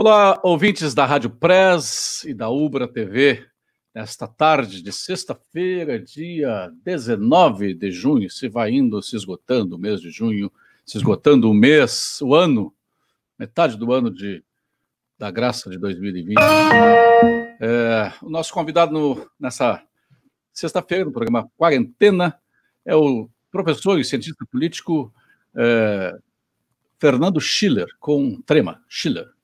[0.00, 3.44] Olá, ouvintes da Rádio Press e da Ubra TV.
[3.92, 10.00] Nesta tarde de sexta-feira, dia 19 de junho, se vai indo, se esgotando o mês
[10.00, 10.52] de junho,
[10.86, 12.72] se esgotando o mês, o ano,
[13.36, 14.40] metade do ano de,
[15.18, 16.38] da graça de 2020.
[17.60, 19.82] É, o nosso convidado no, nessa
[20.52, 22.38] sexta-feira, no programa Quarentena,
[22.86, 25.12] é o professor e cientista político
[25.56, 26.16] é,
[27.00, 29.36] Fernando Schiller, com trema, Schiller.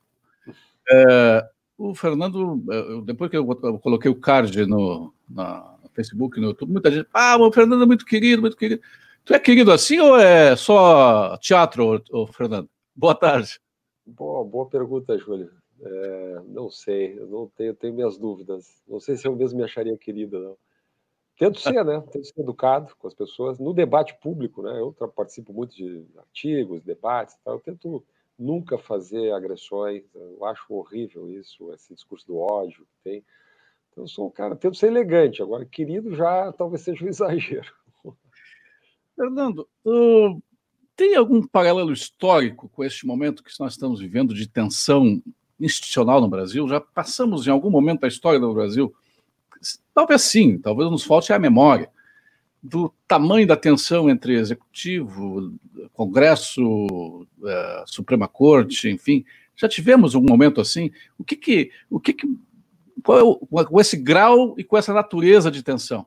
[0.91, 3.47] É, o Fernando, é, depois que eu
[3.80, 8.05] coloquei o card no, no Facebook, no YouTube, muita gente, ah, o Fernando é muito
[8.05, 8.83] querido, muito querido.
[9.24, 12.69] Tu é querido assim ou é só teatro, ô, Fernando?
[12.95, 13.59] Boa tarde.
[14.07, 15.51] Boa, boa pergunta, Júlio.
[15.80, 18.82] É, não sei, eu não tenho, tenho minhas dúvidas.
[18.87, 20.57] Não sei se eu mesmo me acharia querido, não.
[21.38, 22.02] Tento ser, né?
[22.12, 23.59] Tento ser educado com as pessoas.
[23.59, 24.79] No debate público, né?
[24.79, 27.55] Eu participo muito de artigos, debates, tal.
[27.55, 28.05] eu tento
[28.38, 30.02] nunca fazer agressões.
[30.15, 33.24] Eu acho horrível isso, esse discurso do ódio que tem.
[33.91, 35.43] Então, eu sou um cara, tento ser elegante.
[35.43, 37.73] Agora, querido já talvez seja um exagero.
[39.16, 39.68] Fernando,
[40.96, 45.23] tem algum paralelo histórico com este momento que nós estamos vivendo de tensão
[45.59, 46.68] institucional no Brasil?
[46.68, 48.95] Já passamos em algum momento da história do Brasil?
[49.95, 51.90] Talvez sim, talvez nos falte a memória
[52.65, 55.52] do tamanho da tensão entre executivo,
[55.93, 59.23] Congresso, uh, Suprema Corte, enfim.
[59.54, 60.90] Já tivemos um momento assim.
[61.18, 62.26] O que que, o que, que
[63.04, 66.06] qual é o, com esse grau e com essa natureza de tensão?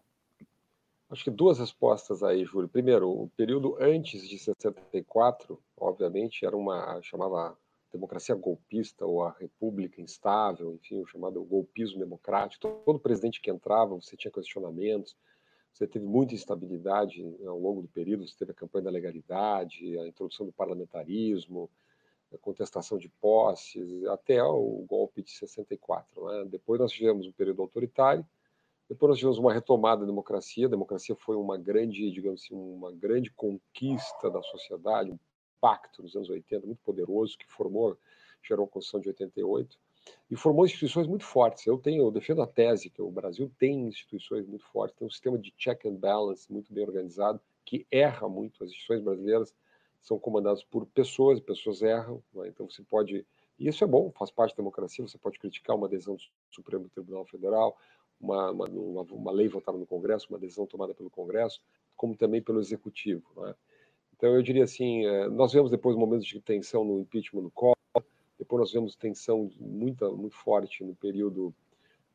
[1.12, 2.68] Acho que duas respostas aí, Júlio.
[2.68, 7.56] Primeiro, o período antes de 64, obviamente, era uma chamava
[7.94, 12.68] democracia golpista ou a república instável, enfim, o chamado golpismo democrático.
[12.84, 15.16] Todo presidente que entrava, você tinha questionamentos
[15.78, 20.08] você teve muita instabilidade ao longo do período, você teve a campanha da legalidade, a
[20.08, 21.70] introdução do parlamentarismo,
[22.34, 26.26] a contestação de posses, até o golpe de 64.
[26.26, 26.46] Né?
[26.50, 28.26] Depois nós tivemos um período autoritário,
[28.90, 30.66] depois nós tivemos uma retomada da democracia.
[30.66, 35.20] A democracia foi uma grande, digamos assim, uma grande conquista da sociedade, um
[35.62, 37.96] pacto nos anos 80 muito poderoso que formou,
[38.42, 39.78] gerou a Constituição de 88
[40.30, 41.66] e formou instituições muito fortes.
[41.66, 45.12] Eu tenho, eu defendo a tese que o Brasil tem instituições muito fortes, tem um
[45.12, 48.64] sistema de check and balance muito bem organizado que erra muito.
[48.64, 49.54] As instituições brasileiras
[50.02, 52.48] são comandadas por pessoas, pessoas erram, né?
[52.48, 53.26] então você pode
[53.60, 55.06] e isso é bom, faz parte da democracia.
[55.08, 57.76] Você pode criticar uma decisão do Supremo Tribunal Federal,
[58.20, 61.62] uma, uma, uma, uma lei votada no Congresso, uma decisão tomada pelo Congresso,
[61.96, 63.26] como também pelo Executivo.
[63.36, 63.56] Né?
[64.16, 67.76] Então, eu diria assim: eh, nós vemos depois momentos de tensão no impeachment do Collor,
[68.38, 71.54] depois nós vemos tensão muito, muito forte no período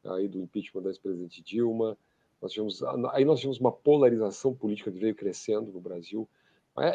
[0.04, 1.96] aí do impeachment da ex-presidente Dilma.
[2.40, 6.28] Nós tivemos, aí nós tivemos uma polarização política que veio crescendo no Brasil.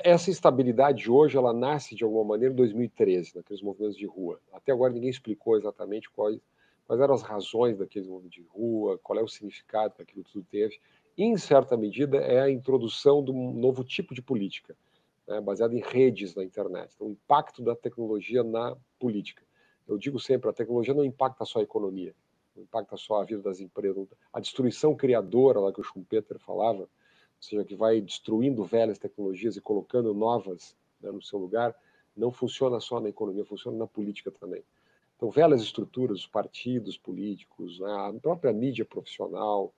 [0.03, 4.39] Essa instabilidade hoje, ela nasce de alguma maneira em 2013, naqueles movimentos de rua.
[4.51, 6.39] Até agora ninguém explicou exatamente quais,
[6.85, 10.45] quais eram as razões daqueles movimentos de rua, qual é o significado que aquilo tudo
[10.49, 10.79] teve.
[11.15, 14.75] E, em certa medida, é a introdução de um novo tipo de política,
[15.27, 16.93] né, baseado em redes na internet.
[16.95, 19.43] Então, o impacto da tecnologia na política.
[19.87, 22.15] Eu digo sempre, a tecnologia não impacta só a economia,
[22.55, 24.07] não impacta só a vida das empresas.
[24.33, 26.89] A destruição criadora, lá que o Schumpeter falava, ou
[27.39, 31.75] seja, que vai destruindo velhas tecnologias e colocando novas né, no seu lugar,
[32.15, 34.63] não funciona só na economia, funciona na política também.
[35.15, 39.73] Então, velhas estruturas, os partidos políticos, né, a própria mídia profissional,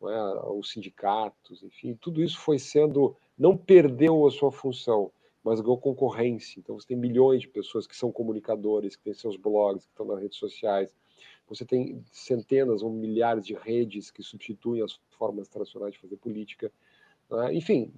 [0.00, 5.12] né, os sindicatos, enfim, tudo isso foi sendo não perdeu a sua função,
[5.44, 6.58] mas ganhou concorrência.
[6.58, 10.06] Então, você tem milhões de pessoas que são comunicadores, que têm seus blogs, que estão
[10.06, 10.94] nas redes sociais.
[11.48, 16.70] Você tem centenas ou milhares de redes que substituem as formas tradicionais de fazer política.
[17.30, 17.54] Né?
[17.54, 17.92] Enfim,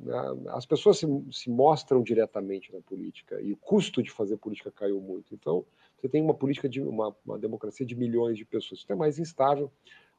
[0.48, 5.00] as pessoas se, se mostram diretamente na política e o custo de fazer política caiu
[5.00, 5.34] muito.
[5.34, 5.64] Então,
[5.96, 8.80] você tem uma política de uma, uma democracia de milhões de pessoas.
[8.80, 9.70] Isso é mais instável.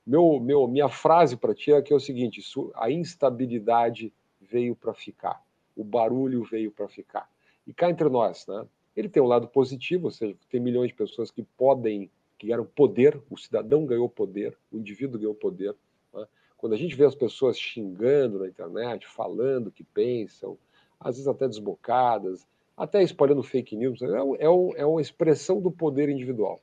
[0.06, 2.42] Meu, meu, minha frase para ti é que é o seguinte:
[2.76, 4.14] a instabilidade
[4.52, 5.42] veio para ficar,
[5.76, 7.30] o barulho veio para ficar.
[7.66, 8.66] E cá entre nós, né?
[8.96, 12.66] Ele tem um lado positivo, ou seja, tem milhões de pessoas que podem, que ganharam
[12.66, 15.74] poder, o cidadão ganhou poder, o indivíduo ganhou poder.
[16.14, 16.28] Né?
[16.58, 20.58] Quando a gente vê as pessoas xingando na internet, falando o que pensam,
[21.00, 22.46] às vezes até desbocadas,
[22.76, 26.60] até espalhando fake news, é, é, é uma expressão do poder individual,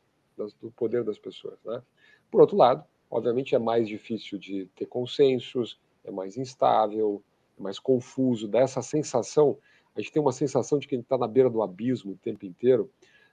[0.60, 1.58] do poder das pessoas.
[1.64, 1.82] Né?
[2.30, 7.22] Por outro lado, obviamente é mais difícil de ter consensos, é mais instável,
[7.62, 9.56] mais confuso, dá essa sensação.
[9.94, 12.16] A gente tem uma sensação de que a gente está na beira do abismo o
[12.16, 12.90] tempo inteiro.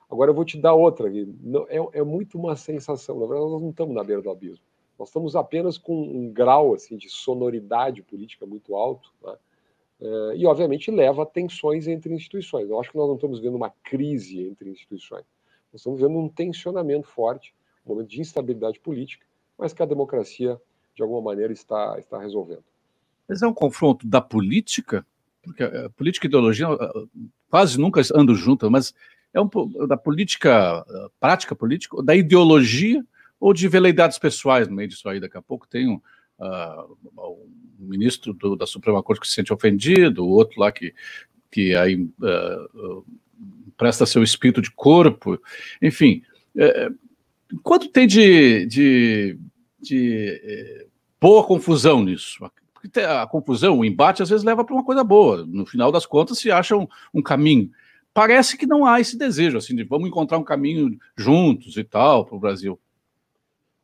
[0.10, 1.10] Agora eu vou te dar outra.
[1.69, 3.19] É, é muito uma sensação.
[3.19, 4.63] Na verdade, nós não estamos na beira do abismo.
[4.98, 9.36] Nós estamos apenas com um grau assim de sonoridade política muito alto, né?
[10.01, 12.69] é, e obviamente leva a tensões entre instituições.
[12.69, 15.25] Eu acho que nós não estamos vendo uma crise entre instituições.
[15.72, 17.54] Nós estamos vendo um tensionamento forte,
[17.86, 19.25] um momento de instabilidade política,
[19.57, 20.60] mas que a democracia,
[20.95, 22.63] de alguma maneira, está, está resolvendo.
[23.27, 25.06] Mas é um confronto da política,
[25.44, 26.68] porque a política e a ideologia
[27.50, 28.94] quase nunca andam juntas, mas
[29.33, 29.50] é um,
[29.88, 30.86] da política,
[31.19, 33.06] prática política, da ideologia
[33.39, 35.19] ou de veleidades pessoais no meio disso aí.
[35.19, 36.01] Daqui a pouco tem um,
[36.39, 36.98] uh,
[37.80, 40.94] um ministro do, da Suprema Corte que se sente ofendido, o outro lá que,
[41.51, 43.06] que aí uh,
[43.77, 45.39] presta seu espírito de corpo,
[45.81, 46.24] enfim.
[46.57, 46.89] É,
[47.62, 49.38] quanto tem de, de,
[49.80, 50.88] de é,
[51.19, 52.50] boa confusão nisso?
[53.08, 55.46] A confusão, o embate, às vezes leva para uma coisa boa.
[55.46, 57.72] No final das contas, se acha um, caminho.
[58.14, 62.26] Parece que não há esse desejo, assim, de vamos encontrar um caminho juntos e tal
[62.26, 62.80] para o Brasil.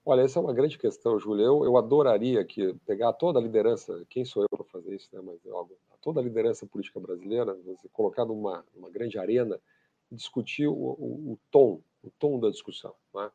[0.04, 1.46] Olha, essa é uma grande questão, Júlio.
[1.46, 5.22] Eu, eu adoraria que pegar toda a liderança, quem sou eu para fazer isso, né?
[5.24, 5.40] Mas
[6.02, 9.60] toda a liderança política brasileira, você colocar numa, numa grande arena,
[10.12, 13.28] discutir o, o, o, tom, o tom da discussão, né?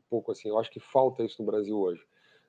[0.00, 2.04] Um pouco assim, eu acho que falta isso no Brasil hoje.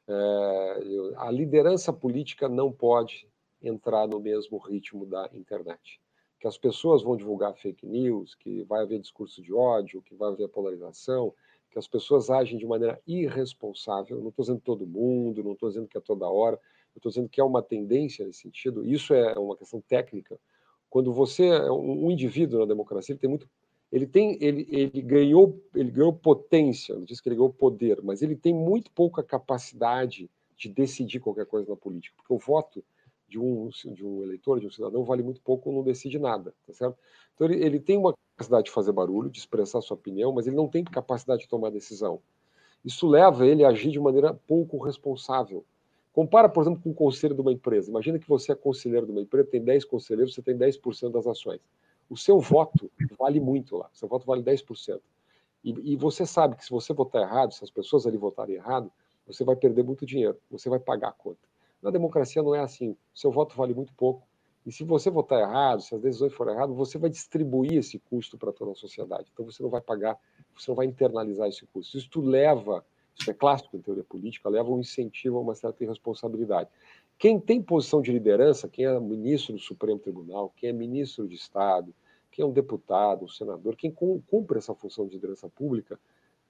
[0.09, 3.29] É, a liderança política não pode
[3.61, 6.01] entrar no mesmo ritmo da internet.
[6.39, 10.31] Que as pessoas vão divulgar fake news, que vai haver discurso de ódio, que vai
[10.31, 11.33] haver polarização,
[11.69, 14.19] que as pessoas agem de maneira irresponsável.
[14.19, 16.55] Não estou dizendo todo mundo, não estou dizendo que é toda hora,
[16.95, 18.83] eu estou dizendo que é uma tendência nesse sentido.
[18.83, 20.39] Isso é uma questão técnica.
[20.89, 23.47] Quando você é um indivíduo na democracia, ele tem muito
[23.91, 28.21] ele tem ele, ele ganhou ele ganhou potência não diz que ele ganhou poder mas
[28.21, 32.83] ele tem muito pouca capacidade de decidir qualquer coisa na política porque o voto
[33.27, 36.73] de um de um eleitor de um cidadão vale muito pouco não decide nada tá
[36.73, 36.97] certo
[37.39, 40.55] então ele, ele tem uma capacidade de fazer barulho, de expressar sua opinião, mas ele
[40.55, 42.21] não tem capacidade de tomar decisão.
[42.83, 45.65] Isso leva ele a agir de maneira pouco responsável.
[46.13, 47.89] Compara, por exemplo, com o conselho de uma empresa.
[47.89, 51.27] Imagina que você é conselheiro de uma empresa, tem 10 conselheiros, você tem 10% das
[51.27, 51.59] ações.
[52.09, 54.99] O seu voto vale muito lá, seu voto vale 10%.
[55.63, 58.91] E, e você sabe que se você votar errado, se as pessoas ali votarem errado,
[59.27, 61.47] você vai perder muito dinheiro, você vai pagar a conta.
[61.81, 62.95] Na democracia não é assim.
[63.13, 64.27] Seu voto vale muito pouco,
[64.65, 68.37] e se você votar errado, se as decisões forem erradas, você vai distribuir esse custo
[68.37, 69.29] para toda a sociedade.
[69.33, 70.17] Então você não vai pagar,
[70.55, 71.97] você não vai internalizar esse custo.
[71.97, 72.85] Isso leva,
[73.17, 76.69] isso é clássico em teoria política, leva um incentivo a uma certa irresponsabilidade.
[77.19, 81.35] Quem tem posição de liderança, quem é ministro do Supremo Tribunal, quem é ministro de
[81.35, 81.93] Estado,
[82.31, 85.99] quem é um deputado, um senador, quem cumpre essa função de liderança pública,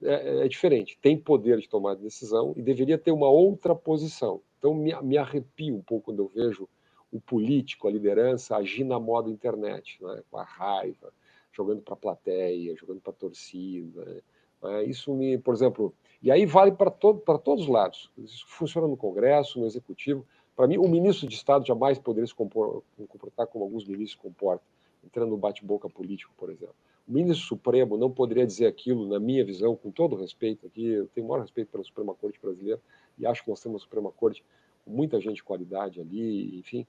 [0.00, 0.96] é, é diferente.
[1.02, 4.40] Tem poder de tomar decisão e deveria ter uma outra posição.
[4.58, 6.68] Então me, me arrepio um pouco quando eu vejo
[7.10, 10.22] o político, a liderança, agir na moda internet, né?
[10.30, 11.12] com a raiva,
[11.50, 14.22] jogando para a plateia, jogando para a torcida.
[14.62, 14.84] Né?
[14.84, 18.10] Isso me, por exemplo, e aí vale para todo, todos os lados.
[18.16, 20.24] Isso funciona no Congresso, no Executivo.
[20.60, 24.66] Para mim, o ministro de Estado jamais poderia se comportar como alguns ministros se comportam,
[25.02, 26.74] entrando no bate-boca político, por exemplo.
[27.08, 31.08] O ministro Supremo não poderia dizer aquilo, na minha visão, com todo respeito aqui, eu
[31.14, 32.78] tenho o maior respeito pela Suprema Corte brasileira
[33.18, 34.44] e acho que nós temos uma Suprema Corte
[34.84, 36.86] com muita gente de qualidade ali, enfim,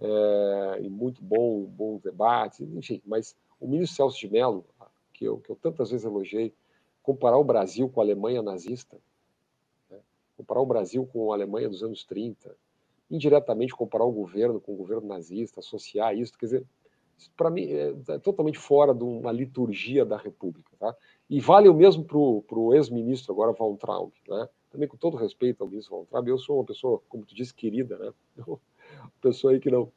[0.00, 3.02] é, e muito bom, bons debates, enfim.
[3.04, 4.64] Mas o ministro Celso de Mello,
[5.12, 6.54] que eu, que eu tantas vezes elogiei,
[7.02, 8.96] comparar o Brasil com a Alemanha nazista,
[9.90, 9.98] né?
[10.36, 12.54] comparar o Brasil com a Alemanha dos anos 30,
[13.10, 16.66] indiretamente comparar o governo com o governo nazista, associar isso, quer dizer,
[17.36, 20.70] para mim é, é, totalmente fora de uma liturgia da República.
[20.78, 20.94] Tá?
[21.28, 24.12] E vale o mesmo para o ex-ministro agora, Von Traub.
[24.28, 24.48] Né?
[24.70, 27.54] Também com todo respeito ao ministro Von Traub, eu sou uma pessoa, como tu disse,
[27.54, 28.12] querida, né?
[28.46, 28.60] Eu,
[29.20, 29.92] pessoa aí que não.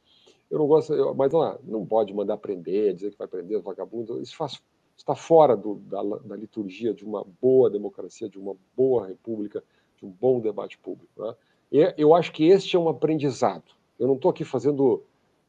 [0.50, 4.20] Eu não gosto, eu, mas não, não pode mandar prender, dizer que vai prender vagabundo.
[4.20, 4.62] Isso faz,
[4.94, 9.64] está fora do, da, da, liturgia de uma boa democracia, de uma boa república,
[9.96, 11.10] de um bom debate público.
[11.16, 11.34] Né?
[11.72, 13.64] Eu acho que este é um aprendizado.
[13.98, 15.02] Eu não estou aqui fazendo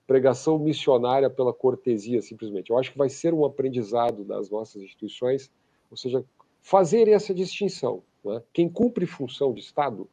[0.07, 2.69] pregação missionária pela cortesia, simplesmente.
[2.69, 5.51] Eu acho que vai ser um aprendizado das nossas instituições,
[5.91, 6.23] ou seja,
[6.61, 8.03] fazer essa distinção.
[8.23, 8.41] Né?
[8.53, 10.07] Quem cumpre função de Estado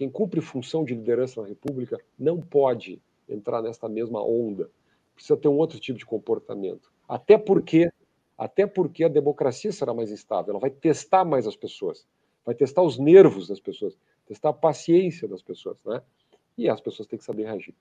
[0.00, 4.70] quem cumpre função de liderança na República não pode entrar nesta mesma onda.
[5.14, 6.90] Precisa ter um outro tipo de comportamento.
[7.06, 7.92] Até porque,
[8.38, 10.52] até porque a democracia será mais instável.
[10.52, 12.06] Ela vai testar mais as pessoas,
[12.46, 13.94] vai testar os nervos das pessoas,
[14.30, 16.00] testar a paciência das pessoas, né?
[16.56, 17.74] E as pessoas têm que saber reagir.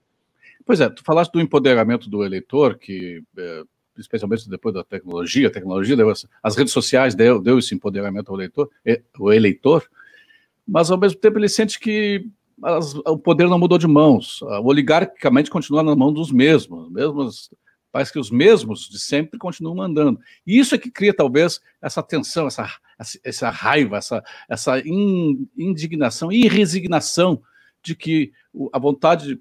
[0.66, 3.64] Pois é, tu falaste do empoderamento do eleitor, que é,
[3.96, 8.36] especialmente depois da tecnologia, a tecnologia deu, as redes sociais deu, deu esse empoderamento ao
[8.36, 8.68] eleitor,
[9.20, 9.88] o eleitor,
[10.68, 12.28] mas ao mesmo tempo ele sente que
[12.64, 14.42] as, o poder não mudou de mãos.
[14.64, 17.52] Oligarquicamente continua na mão dos mesmos, mesmos
[17.92, 20.20] parece que os mesmos de sempre continuam mandando.
[20.46, 22.68] E isso é que cria talvez essa tensão, essa,
[23.24, 24.80] essa raiva, essa, essa
[25.58, 27.42] indignação e resignação
[27.82, 28.32] de que
[28.74, 29.40] a vontade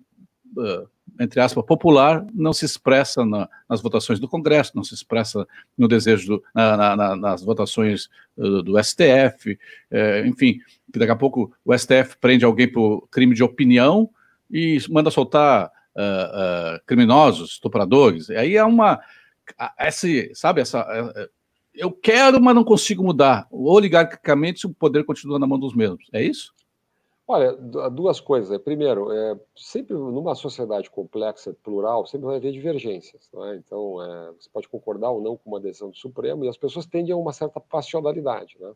[0.56, 0.88] uh,
[1.20, 5.88] entre aspas, popular não se expressa na, nas votações do Congresso, não se expressa no
[5.88, 9.58] desejo, do, na, na, nas votações do, do STF,
[9.90, 10.60] é, enfim,
[10.92, 14.08] que daqui a pouco o STF prende alguém por crime de opinião
[14.50, 18.30] e manda soltar uh, criminosos, estupradores.
[18.30, 19.00] Aí é uma,
[19.80, 20.80] esse, sabe, essa,
[21.16, 21.28] é,
[21.74, 23.46] eu quero, mas não consigo mudar.
[23.50, 26.08] Oligarquicamente, o poder continua na mão dos mesmos.
[26.12, 26.52] É isso?
[27.26, 28.56] Olha, duas coisas.
[28.62, 33.28] Primeiro, é, sempre numa sociedade complexa, plural, sempre vai haver divergências.
[33.34, 33.56] É?
[33.56, 36.86] Então, é, você pode concordar ou não com uma decisão do Supremo, e as pessoas
[36.86, 38.56] tendem a uma certa passionalidade.
[38.58, 38.72] Né?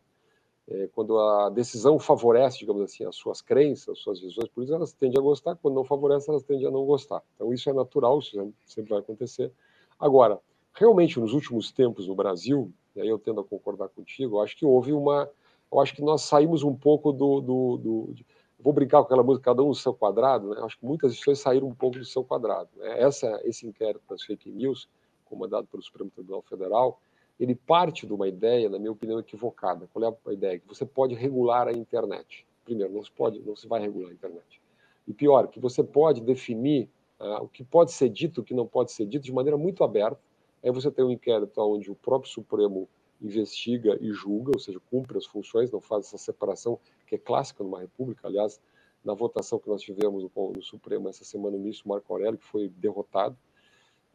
[0.69, 4.93] É, quando a decisão favorece, digamos assim, as suas crenças, as suas visões políticas, elas
[4.93, 7.23] tendem a gostar, quando não favorece, elas tendem a não gostar.
[7.35, 9.53] Então, isso é natural, isso sempre vai acontecer.
[9.99, 10.39] Agora,
[10.75, 14.57] realmente, nos últimos tempos no Brasil, e aí eu tendo a concordar contigo, eu acho
[14.57, 15.29] que houve uma.
[15.71, 18.15] Eu acho que nós saímos um pouco do, do, do
[18.63, 20.61] vou brincar com aquela música, cada um no seu quadrado, né?
[20.63, 22.69] acho que muitas pessoas saíram um pouco do seu quadrado.
[22.77, 23.01] Né?
[23.01, 24.89] Essa, esse inquérito das fake news,
[25.25, 27.01] comandado pelo Supremo Tribunal Federal,
[27.39, 29.89] ele parte de uma ideia, na minha opinião, equivocada.
[29.93, 30.59] Qual é a ideia?
[30.59, 32.47] Que você pode regular a internet.
[32.65, 34.61] Primeiro, não se pode, não se vai regular a internet.
[35.07, 38.67] E pior, que você pode definir uh, o que pode ser dito, o que não
[38.67, 40.21] pode ser dito de maneira muito aberta.
[40.63, 42.89] Aí você tem um inquérito onde o próprio Supremo
[43.21, 47.65] investiga e julga, ou seja, cumpre as funções, não faz essa separação que é clássica
[47.65, 48.29] numa república.
[48.29, 48.61] Aliás,
[49.05, 52.45] na votação que nós tivemos no, no Supremo essa semana, o ministro Marco Aurélio, que
[52.45, 53.37] foi derrotado,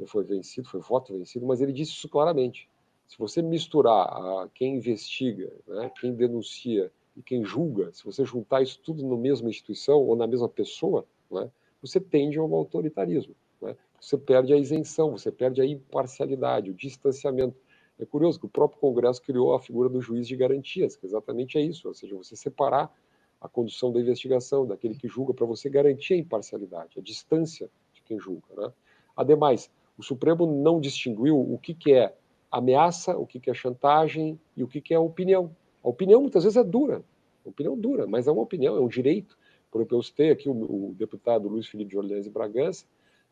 [0.05, 2.69] foi vencido, foi voto vencido, mas ele disse isso claramente.
[3.07, 8.61] Se você misturar a quem investiga, né, quem denuncia e quem julga, se você juntar
[8.61, 11.49] isso tudo na mesma instituição ou na mesma pessoa, né,
[11.81, 13.33] você tende ao autoritarismo.
[13.61, 13.75] Né?
[13.99, 17.55] Você perde a isenção, você perde a imparcialidade, o distanciamento.
[17.97, 21.57] É curioso que o próprio Congresso criou a figura do juiz de garantias, que exatamente
[21.57, 22.93] é isso, ou seja, você separar
[23.39, 28.01] a condução da investigação daquele que julga para você garantir a imparcialidade, a distância de
[28.01, 28.47] quem julga.
[28.55, 28.73] Né?
[29.15, 32.15] Ademais, o Supremo não distinguiu o que, que é
[32.51, 35.55] ameaça, o que, que é chantagem e o que, que é opinião.
[35.83, 37.03] A opinião muitas vezes é dura,
[37.49, 39.37] opinião dura, mas é uma opinião, é um direito.
[39.71, 42.85] Por exemplo, eu citei aqui o, o deputado Luiz Felipe de Orleans e Bragança,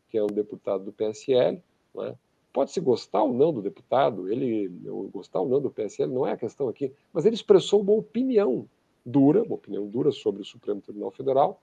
[0.08, 1.62] que é um deputado do PSL,
[1.94, 2.16] né?
[2.52, 4.68] Pode-se gostar ou não do deputado, ele
[5.12, 8.66] gostar ou não do PSL, não é a questão aqui, mas ele expressou uma opinião
[9.04, 11.60] dura, uma opinião dura sobre o Supremo Tribunal Federal.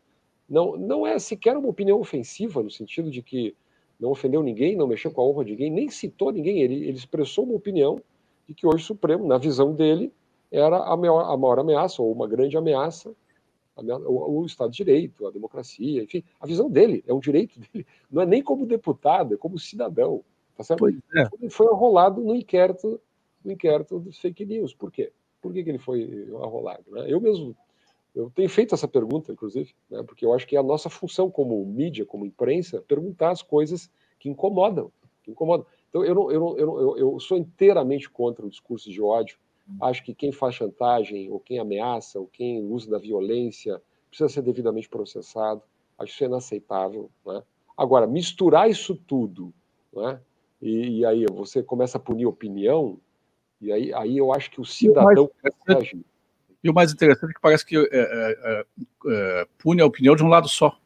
[0.48, 3.55] Não, não é sequer uma opinião ofensiva, no sentido de que
[4.03, 6.60] não ofendeu ninguém, não mexeu com a honra de ninguém, nem citou ninguém.
[6.60, 8.01] Ele, ele expressou uma opinião
[8.45, 10.12] de que hoje o Supremo, na visão dele,
[10.51, 13.15] era a maior, a maior ameaça, ou uma grande ameaça,
[13.77, 17.57] ameaça o, o, Estado de Direito, a democracia, enfim, a visão dele, é um direito
[17.57, 17.88] dele.
[18.12, 20.22] Não é nem como deputado, é como cidadão.
[20.57, 20.86] Tá certo?
[20.89, 21.29] É.
[21.39, 23.00] Ele foi arrolado no inquérito,
[23.43, 24.74] no inquérito dos fake news.
[24.74, 25.13] Por quê?
[25.41, 26.83] Por que, que ele foi arrolado?
[26.91, 27.05] Né?
[27.07, 27.55] Eu mesmo
[28.15, 31.32] eu tenho feito essa pergunta, inclusive, né, porque eu acho que é a nossa função
[31.32, 33.89] como mídia, como imprensa, perguntar as coisas
[34.20, 34.91] que incomodam.
[35.24, 35.65] Que incomodam.
[35.89, 39.38] Então, eu, não, eu, não, eu, não, eu, sou inteiramente contra o discurso de ódio.
[39.82, 44.41] Acho que quem faz chantagem, ou quem ameaça, ou quem usa da violência, precisa ser
[44.41, 45.62] devidamente processado.
[45.98, 47.10] Acho isso inaceitável.
[47.25, 47.41] Né?
[47.77, 49.53] Agora, misturar isso tudo
[49.93, 50.20] né,
[50.62, 53.00] e, e, aí você começa a punir opinião,
[53.62, 55.29] e aí, aí eu acho que o cidadão.
[56.63, 58.65] E o mais interessante é que parece que é, é,
[59.08, 60.77] é, pune a opinião de um lado só.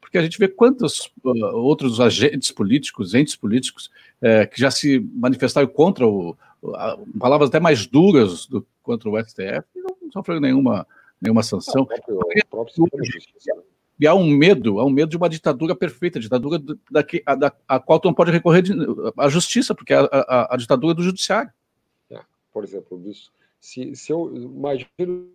[0.00, 5.00] Porque a gente vê quantos uh, outros agentes políticos, entes políticos, é, que já se
[5.14, 6.36] manifestaram contra o.
[6.74, 10.86] A, palavras até mais duras do, contra o STF e não sofreram nenhuma,
[11.20, 11.82] nenhuma sanção.
[11.82, 12.20] o próprio,
[12.50, 12.88] próprio
[13.98, 16.58] e há um medo, há um medo de uma ditadura perfeita, ditadura
[16.90, 18.62] da, a, da, a qual tu não pode recorrer
[19.16, 21.50] à justiça, porque é a, a, a, ditadura do judiciário.
[22.10, 22.20] É,
[22.52, 25.30] por exemplo, isso, se, se eu imagino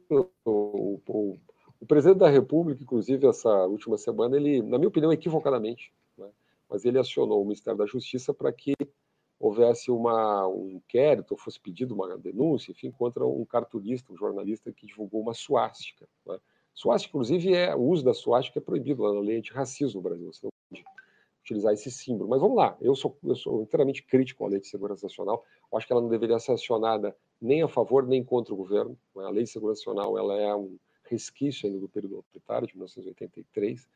[0.45, 1.37] o, o,
[1.79, 6.29] o, presidente da República, inclusive essa última semana, ele, na minha opinião, equivocadamente, né,
[6.69, 8.73] mas ele acionou o Ministério da Justiça para que
[9.39, 14.85] houvesse uma, um inquérito, fosse pedido uma denúncia, enfim, contra um cartunista, um jornalista que
[14.85, 16.07] divulgou uma suástica.
[16.25, 16.39] Né,
[16.73, 20.31] Suástica, inclusive, é, o uso da suástica é proibido lá na lei antirracismo no Brasil.
[20.31, 20.85] Você não pode
[21.43, 22.29] utilizar esse símbolo.
[22.29, 25.43] Mas vamos lá, eu sou, eu sou inteiramente crítico à lei de segurança nacional.
[25.71, 28.97] Eu acho que ela não deveria ser acionada nem a favor nem contra o governo.
[29.17, 33.87] A lei de segurança nacional ela é um resquício ainda do período autoritário, de 1983.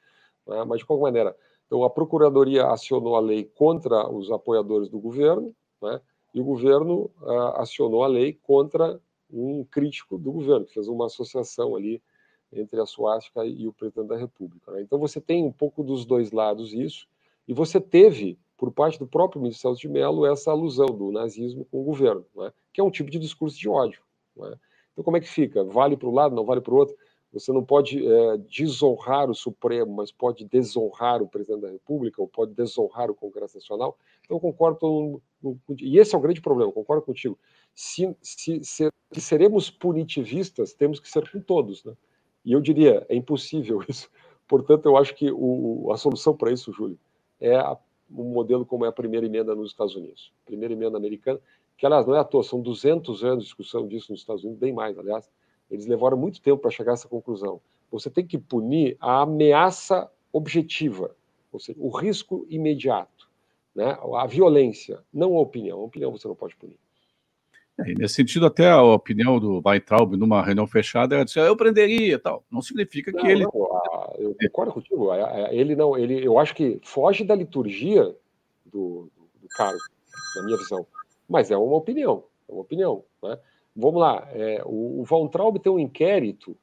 [0.48, 0.64] Né?
[0.66, 1.36] Mas, de qualquer maneira,
[1.68, 6.02] então a Procuradoria acionou a lei contra os apoiadores do governo, né?
[6.34, 9.00] e o governo uh, acionou a lei contra
[9.32, 12.02] um crítico do governo, que fez uma associação ali
[12.52, 14.72] entre a suástica e o presidente da República.
[14.72, 14.82] Né?
[14.82, 17.08] Então você tem um pouco dos dois lados isso,
[17.48, 21.66] e você teve, por parte do próprio ministro Celso de Mello, essa alusão do nazismo
[21.66, 22.52] com o governo, né?
[22.72, 24.02] que é um tipo de discurso de ódio.
[24.36, 24.56] Né?
[24.94, 25.64] Então como é que fica?
[25.64, 26.96] Vale para um lado, não vale para o outro?
[27.40, 32.28] você não pode é, desonrar o Supremo, mas pode desonrar o presidente da República, ou
[32.28, 33.98] pode desonrar o Congresso Nacional.
[34.24, 35.22] Então, eu concordo,
[35.80, 37.38] e esse é o grande problema, concordo contigo.
[37.74, 41.84] Se, se, se, se seremos punitivistas, temos que ser com todos.
[41.84, 41.94] Né?
[42.46, 44.10] E eu diria, é impossível isso.
[44.48, 46.98] Portanto, eu acho que o, a solução para isso, Júlio,
[47.40, 47.78] é a,
[48.10, 50.32] um modelo como é a primeira emenda nos Estados Unidos.
[50.46, 51.40] Primeira emenda americana,
[51.78, 54.60] que, aliás, não é à toa, são 200 anos de discussão disso nos Estados Unidos,
[54.60, 55.30] bem mais, aliás.
[55.70, 57.60] Eles levaram muito tempo para chegar a essa conclusão.
[57.92, 61.16] Você tem que punir a ameaça objetiva,
[61.52, 63.30] ou seja, o risco imediato,
[63.74, 63.98] né?
[64.16, 65.80] a violência, não a opinião.
[65.80, 66.78] A opinião você não pode punir.
[67.80, 72.18] É, nesse sentido, até a opinião do Weintraub numa reunião fechada, ela disse, eu prenderia
[72.18, 72.46] tal.
[72.50, 73.44] Não significa não, que ele...
[73.44, 73.52] Não,
[74.18, 75.14] eu concordo contigo.
[75.52, 78.16] Ele não, ele, eu acho que foge da liturgia
[78.66, 79.10] do,
[79.42, 79.80] do cargo,
[80.36, 80.86] na minha visão.
[81.28, 83.04] Mas é uma opinião, é uma opinião.
[83.24, 83.40] Né?
[83.76, 86.56] Vamos lá, é, o, o Von Traub tem um inquérito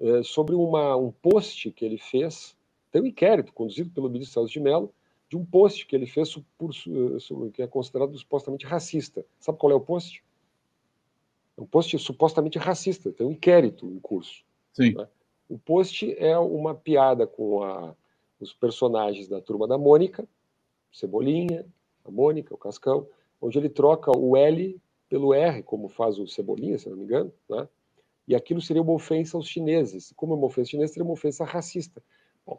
[0.00, 2.56] é, sobre uma, um post que ele fez,
[2.90, 4.92] tem um inquérito conduzido pelo ministro Celso de Mello,
[5.28, 6.72] de um post que ele fez por,
[7.54, 9.24] que é considerado supostamente racista.
[9.40, 10.22] Sabe qual é o post?
[11.56, 14.44] É um post supostamente racista, tem um inquérito em curso.
[14.74, 14.92] Sim.
[14.94, 15.08] Né?
[15.52, 17.94] O post é uma piada com a,
[18.40, 20.26] os personagens da turma da Mônica,
[20.90, 21.66] Cebolinha,
[22.06, 23.06] a Mônica, o Cascão,
[23.38, 24.80] onde ele troca o L
[25.10, 27.68] pelo R, como faz o Cebolinha, se não me engano, né?
[28.26, 30.10] e aquilo seria uma ofensa aos chineses.
[30.16, 32.02] Como é uma ofensa chinesa, seria uma ofensa racista.
[32.46, 32.58] Bom,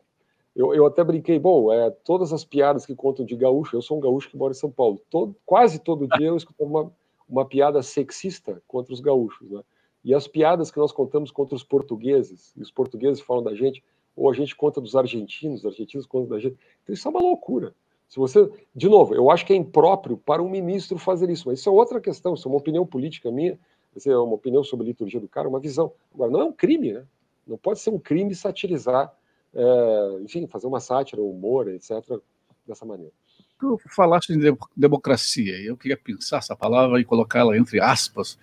[0.56, 3.98] eu, eu até brinquei, bom, é, todas as piadas que contam de gaúcho, eu sou
[3.98, 6.94] um gaúcho que mora em São Paulo, todo, quase todo dia eu escuto uma,
[7.28, 9.50] uma piada sexista contra os gaúchos.
[9.50, 9.64] Né?
[10.04, 13.84] E as piadas que nós contamos contra os portugueses, e os portugueses falam da gente,
[14.16, 16.58] ou a gente conta dos argentinos, os argentinos contam da gente.
[16.84, 17.74] Então isso é uma loucura.
[18.08, 21.60] Se você, de novo, eu acho que é impróprio para um ministro fazer isso, mas
[21.60, 23.58] isso é outra questão, isso é uma opinião política minha,
[23.96, 25.92] isso é uma opinião sobre a liturgia do cara, uma visão.
[26.14, 27.06] Agora, não é um crime, né?
[27.48, 29.12] Não pode ser um crime satirizar,
[29.54, 32.20] é, enfim, fazer uma sátira, humor, etc.,
[32.68, 33.12] dessa maneira.
[33.60, 38.38] Tu falaste em democracia, eu queria pensar essa palavra e colocá-la entre aspas,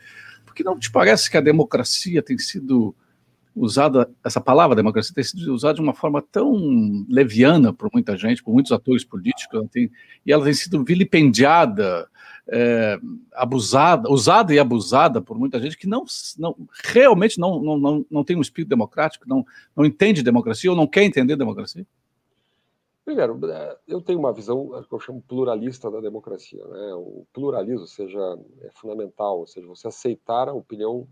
[0.51, 2.93] porque não te parece que a democracia tem sido
[3.55, 8.43] usada, essa palavra democracia tem sido usada de uma forma tão leviana por muita gente,
[8.43, 9.91] por muitos atores políticos, ela tem,
[10.27, 12.09] e ela tem sido vilipendiada,
[12.49, 12.99] é,
[13.33, 16.05] abusada, usada e abusada por muita gente que não,
[16.37, 20.77] não realmente não, não, não, não tem um espírito democrático, não, não entende democracia ou
[20.77, 21.87] não quer entender democracia?
[23.05, 26.65] Primeiro, é, eu tenho uma visão que eu chamo pluralista da democracia.
[26.67, 26.95] Né?
[26.95, 31.09] O pluralismo, seja, é fundamental, ou seja, você aceitar a opinião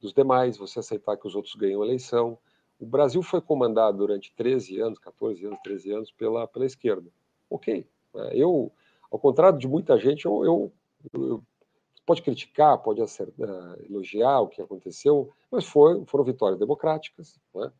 [0.00, 2.38] dos demais, você aceitar que os outros ganham a eleição.
[2.78, 7.10] O Brasil foi comandado durante 13 anos, 14 anos, 13 anos pela, pela esquerda.
[7.50, 7.86] Ok.
[8.14, 8.30] Né?
[8.32, 8.72] Eu,
[9.10, 10.72] ao contrário de muita gente, eu, eu,
[11.12, 11.42] eu
[12.06, 17.38] pode criticar, pode acertar, elogiar o que aconteceu, mas foi, foram vitórias democráticas.
[17.54, 17.70] Né?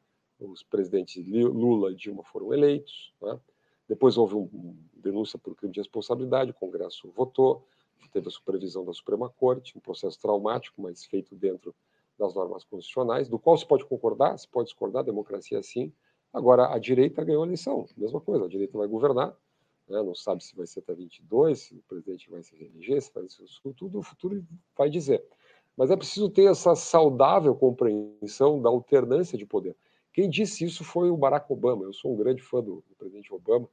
[0.40, 3.12] Os presidentes Lula e Dilma foram eleitos.
[3.20, 3.38] Né?
[3.88, 7.64] Depois houve uma um denúncia por crime de responsabilidade, o Congresso votou,
[8.12, 11.74] teve a supervisão da Suprema Corte, um processo traumático, mas feito dentro
[12.18, 15.92] das normas constitucionais, do qual se pode concordar, se pode discordar, democracia assim.
[16.32, 19.36] Agora, a direita ganhou a eleição, mesma coisa, a direita vai governar,
[19.88, 20.02] né?
[20.02, 23.28] não sabe se vai ser até 22, se o presidente vai se reeleger, se vai
[23.28, 24.44] ser tudo, o futuro
[24.76, 25.24] vai dizer.
[25.76, 29.76] Mas é preciso ter essa saudável compreensão da alternância de poder.
[30.18, 31.84] Quem disse isso foi o Barack Obama.
[31.84, 33.68] Eu sou um grande fã do, do presidente Obama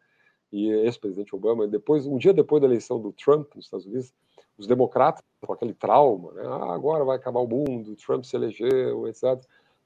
[0.51, 1.67] e ex-presidente Obama.
[1.67, 4.13] Depois, um dia depois da eleição do Trump nos Estados Unidos,
[4.55, 6.43] os democratas com aquele trauma, né?
[6.45, 9.43] ah, agora vai acabar o mundo, Trump se elegeu, etc.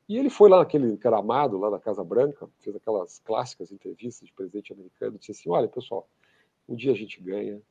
[0.10, 4.34] E ele foi lá naquele caramado, lá na Casa Branca, fez aquelas clássicas entrevistas de
[4.34, 6.10] presidente americano, disse assim, olha, pessoal,
[6.68, 7.62] um dia a gente ganha,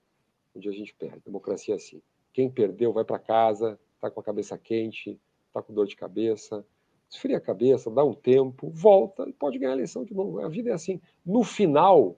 [0.56, 1.20] um dia a gente perde.
[1.26, 2.00] Democracia é assim.
[2.32, 6.64] Quem perdeu vai para casa, está com a cabeça quente, está com dor de cabeça,
[7.10, 10.40] esfria a cabeça, dá um tempo, volta e pode ganhar a eleição de novo.
[10.40, 11.00] A vida é assim.
[11.24, 12.16] No final,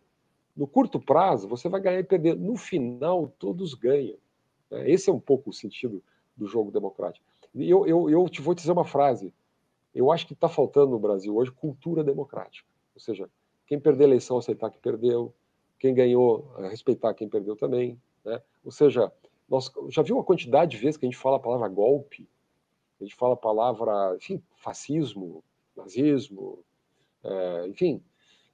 [0.57, 2.37] no curto prazo, você vai ganhar e perder.
[2.37, 4.17] No final, todos ganham.
[4.71, 4.91] Né?
[4.91, 6.03] Esse é um pouco o sentido
[6.37, 7.25] do jogo democrático.
[7.55, 9.33] E eu, eu, eu te vou dizer uma frase.
[9.95, 12.69] Eu acho que está faltando no Brasil hoje cultura democrática.
[12.95, 13.29] Ou seja,
[13.67, 15.33] quem perder a eleição aceitar que perdeu,
[15.79, 18.01] quem ganhou eh, respeitar quem perdeu também.
[18.25, 18.41] Né?
[18.65, 19.13] Ou seja,
[19.49, 22.29] nós já viu a quantidade de vezes que a gente fala a palavra golpe,
[23.01, 25.43] a gente fala a palavra, enfim, fascismo,
[25.77, 26.59] nazismo,
[27.25, 28.03] é, enfim,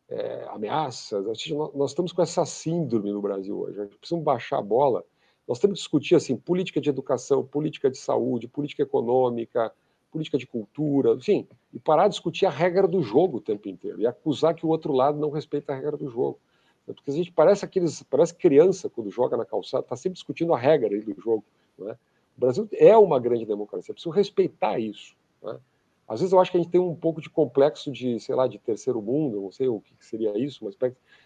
[0.09, 1.25] é, ameaças.
[1.25, 3.81] Nós, nós estamos com essa síndrome no Brasil hoje.
[3.81, 5.05] A gente precisa baixar a bola
[5.47, 9.73] nós temos que discutir assim, política de educação, política de saúde, política econômica,
[10.11, 14.01] política de cultura, enfim, e parar de discutir a regra do jogo o tempo inteiro
[14.01, 16.39] e acusar que o outro lado não respeita a regra do jogo.
[16.85, 20.59] Porque a gente parece aqueles, parece criança quando joga na calçada, está sempre discutindo a
[20.59, 21.45] regra do jogo.
[21.79, 21.97] Né?
[22.37, 25.17] O Brasil é uma grande democracia, é preciso respeitar isso.
[25.43, 25.59] Né?
[26.07, 28.47] Às vezes eu acho que a gente tem um pouco de complexo de, sei lá,
[28.47, 30.77] de terceiro mundo, não sei o que seria isso, mas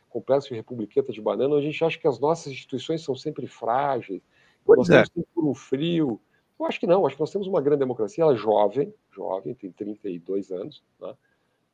[0.08, 4.22] complexo de republiqueta de banana, a gente acha que as nossas instituições são sempre frágeis,
[4.64, 5.04] pois nós é.
[5.12, 6.20] temos um frio.
[6.58, 9.54] Eu acho que não, acho que nós temos uma grande democracia, ela é jovem, jovem,
[9.54, 11.14] tem 32 anos, né?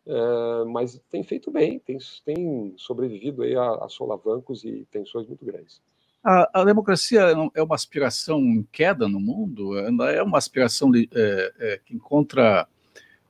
[0.06, 5.44] é, mas tem feito bem, tem, tem sobrevivido aí a, a solavancos e tensões muito
[5.44, 5.80] grandes.
[6.28, 7.20] A, a, democracia
[7.54, 9.78] é uma aspiração em queda no mundo?
[9.78, 12.66] Ela é uma aspiração é, é, que encontra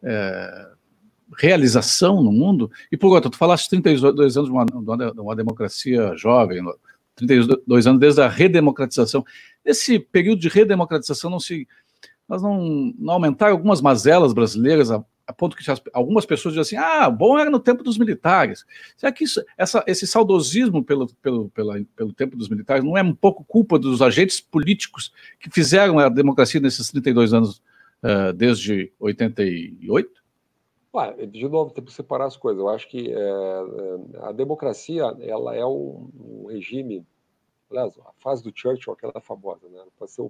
[0.03, 0.69] é,
[1.37, 2.71] realização no mundo?
[2.91, 6.65] E por outro, tu falaste 32 anos de uma, de uma democracia jovem,
[7.17, 9.23] 32 anos desde a redemocratização.
[9.63, 11.69] Nesse período de redemocratização, não se,
[12.27, 14.89] não, não aumentaram algumas mazelas brasileiras
[15.27, 18.65] a ponto que algumas pessoas dizem assim, ah, bom era no tempo dos militares.
[18.97, 23.03] Será que isso, essa, esse saudosismo pelo, pelo, pela, pelo tempo dos militares não é
[23.03, 27.59] um pouco culpa dos agentes políticos que fizeram a democracia nesses 32 anos,
[28.03, 30.25] uh, desde 88?
[30.95, 32.61] Ué, de novo, tem que separar as coisas.
[32.61, 37.05] Eu acho que é, a democracia ela é um, um, regime.
[37.69, 39.83] Aliás, a fase do Churchill, aquela famosa, né?
[39.99, 40.27] Pode ser,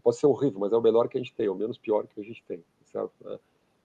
[0.00, 2.06] pode ser horrível, mas é o melhor que a gente tem, é o menos pior
[2.06, 3.10] que a gente tem, certo?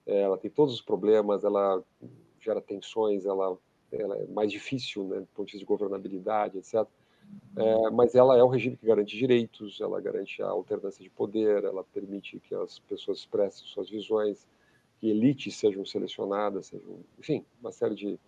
[0.06, 1.82] É, ela tem todos os problemas, ela
[2.40, 3.58] gera tensões, ela,
[3.90, 6.86] ela é mais difícil, né, do ponto de vista de governabilidade, etc.
[7.56, 11.64] É, mas ela é um regime que garante direitos, ela garante a alternância de poder,
[11.64, 14.46] ela permite que as pessoas expressem suas visões,
[14.98, 18.18] que elites sejam selecionadas, sejam, enfim, uma série de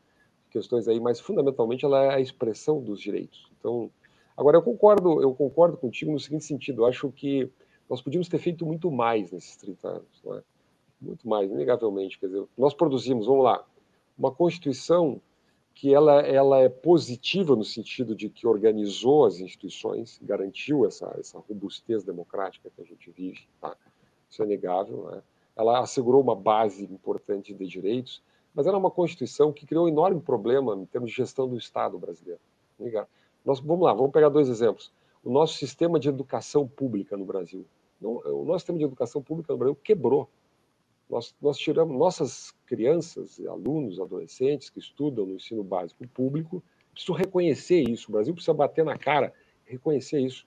[0.50, 3.50] questões aí, mas fundamentalmente ela é a expressão dos direitos.
[3.58, 3.90] Então,
[4.36, 7.50] agora eu concordo, eu concordo contigo no seguinte sentido, eu acho que
[7.88, 10.42] nós podíamos ter feito muito mais nesses 30 anos, não é?
[11.00, 12.18] Muito mais, inegavelmente.
[12.18, 13.64] Quer dizer, nós produzimos, vamos lá,
[14.18, 15.20] uma Constituição
[15.74, 21.38] que ela, ela é positiva no sentido de que organizou as instituições, garantiu essa, essa
[21.38, 23.76] robustez democrática que a gente vive, tá?
[24.28, 25.08] isso é negável.
[25.08, 25.22] Né?
[25.54, 28.20] Ela assegurou uma base importante de direitos,
[28.52, 31.96] mas era uma Constituição que criou um enorme problema em termos de gestão do Estado
[31.96, 32.40] brasileiro.
[33.44, 34.92] Nós, vamos lá, vamos pegar dois exemplos.
[35.22, 37.64] O nosso sistema de educação pública no Brasil.
[38.00, 40.28] O nosso sistema de educação pública no Brasil quebrou
[41.08, 47.80] nós, nós tiramos nossas crianças, alunos, adolescentes que estudam no ensino básico público, precisam reconhecer
[47.88, 48.08] isso.
[48.08, 49.32] O Brasil precisa bater na cara,
[49.64, 50.46] reconhecer isso.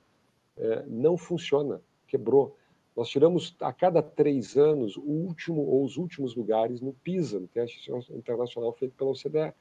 [0.58, 2.56] É, não funciona, quebrou.
[2.96, 7.48] Nós tiramos a cada três anos o último ou os últimos lugares no PISA, no
[7.48, 9.54] teste internacional feito pela OCDE.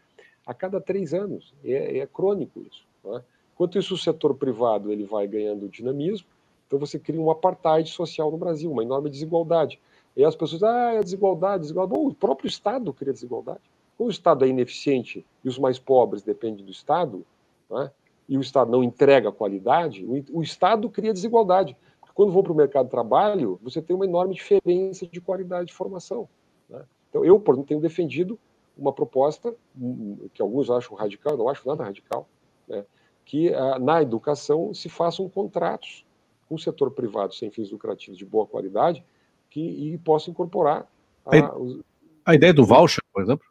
[0.44, 1.54] A cada três anos.
[1.64, 2.84] É, é crônico isso.
[3.04, 3.22] É?
[3.54, 6.26] Enquanto isso, o setor privado ele vai ganhando dinamismo,
[6.66, 9.78] então você cria um apartheid social no Brasil, uma enorme desigualdade.
[10.16, 12.00] E as pessoas, ah, é desigualdade, desigualdade.
[12.00, 13.60] Bom, o próprio Estado cria desigualdade.
[13.96, 17.24] Como o Estado é ineficiente e os mais pobres dependem do Estado,
[17.70, 17.90] né,
[18.28, 21.76] e o Estado não entrega qualidade, o, o Estado cria desigualdade.
[22.00, 25.66] Porque quando vou para o mercado de trabalho, você tem uma enorme diferença de qualidade
[25.66, 26.28] de formação.
[26.68, 26.84] Né?
[27.08, 28.38] Então, eu, por exemplo, tenho defendido
[28.76, 32.26] uma proposta hum, que alguns acham radical, eu não acho nada radical,
[32.66, 32.84] né,
[33.24, 36.04] que ah, na educação se façam contratos
[36.48, 39.04] com o setor privado sem fins lucrativos de boa qualidade,
[39.50, 40.88] que, e possa incorporar
[41.26, 41.80] a, a, os,
[42.24, 43.44] a ideia do voucher, por exemplo?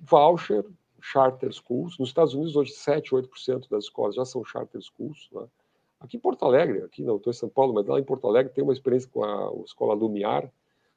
[0.00, 0.64] Voucher,
[1.00, 1.98] charter schools.
[1.98, 5.28] Nos Estados Unidos, hoje, 7, 8% das escolas já são charter schools.
[5.32, 5.46] Né?
[6.00, 8.52] Aqui em Porto Alegre, aqui não estou em São Paulo, mas lá em Porto Alegre
[8.52, 10.52] tem uma experiência com a, a escola Lumiar.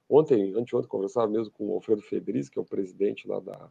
[0.10, 3.70] Ontem, anteontem, conversava mesmo com o Alfredo Federiz, que é o presidente lá da,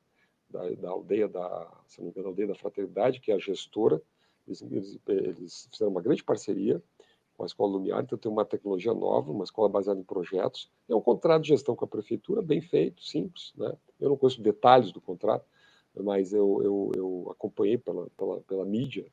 [0.49, 4.01] da, da aldeia da, se não me engano, aldeia da Fraternidade, que é a gestora.
[4.47, 6.83] Eles, eles, eles fizeram uma grande parceria
[7.41, 10.71] com a Escola Lumiar, então tem uma tecnologia nova, uma escola baseada em projetos.
[10.87, 13.55] É um contrato de gestão com a prefeitura, bem feito, simples.
[13.57, 13.75] Né?
[13.99, 15.47] Eu não conheço detalhes do contrato,
[15.99, 19.07] mas eu, eu, eu acompanhei pela, pela, pela, mídia,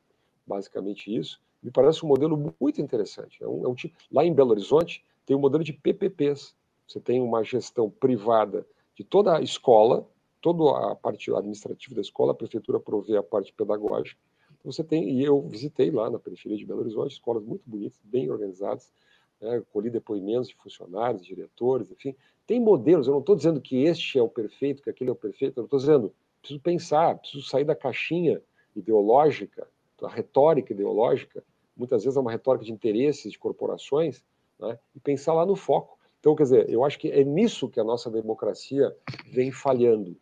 [0.46, 1.40] basicamente isso.
[1.62, 3.42] Me parece um modelo muito interessante.
[3.42, 6.54] É um, é um tipo, lá em Belo Horizonte tem um modelo de PPPs.
[6.86, 10.06] Você tem uma gestão privada de toda a escola,
[10.42, 14.20] toda a parte administrativa da escola, a prefeitura provê a parte pedagógica,
[14.64, 18.30] você tem, e eu visitei lá na periferia de Belo Horizonte, escolas muito bonitas, bem
[18.30, 18.92] organizadas,
[19.40, 22.14] né, colhi depoimentos de funcionários, diretores, enfim.
[22.46, 25.16] Tem modelos, eu não estou dizendo que este é o perfeito, que aquele é o
[25.16, 28.42] perfeito, eu estou dizendo, preciso pensar, preciso sair da caixinha
[28.74, 29.66] ideológica,
[30.00, 31.42] da retórica ideológica,
[31.76, 34.24] muitas vezes é uma retórica de interesses de corporações,
[34.58, 35.98] né, e pensar lá no foco.
[36.18, 38.94] Então, quer dizer, eu acho que é nisso que a nossa democracia
[39.30, 40.16] vem falhando,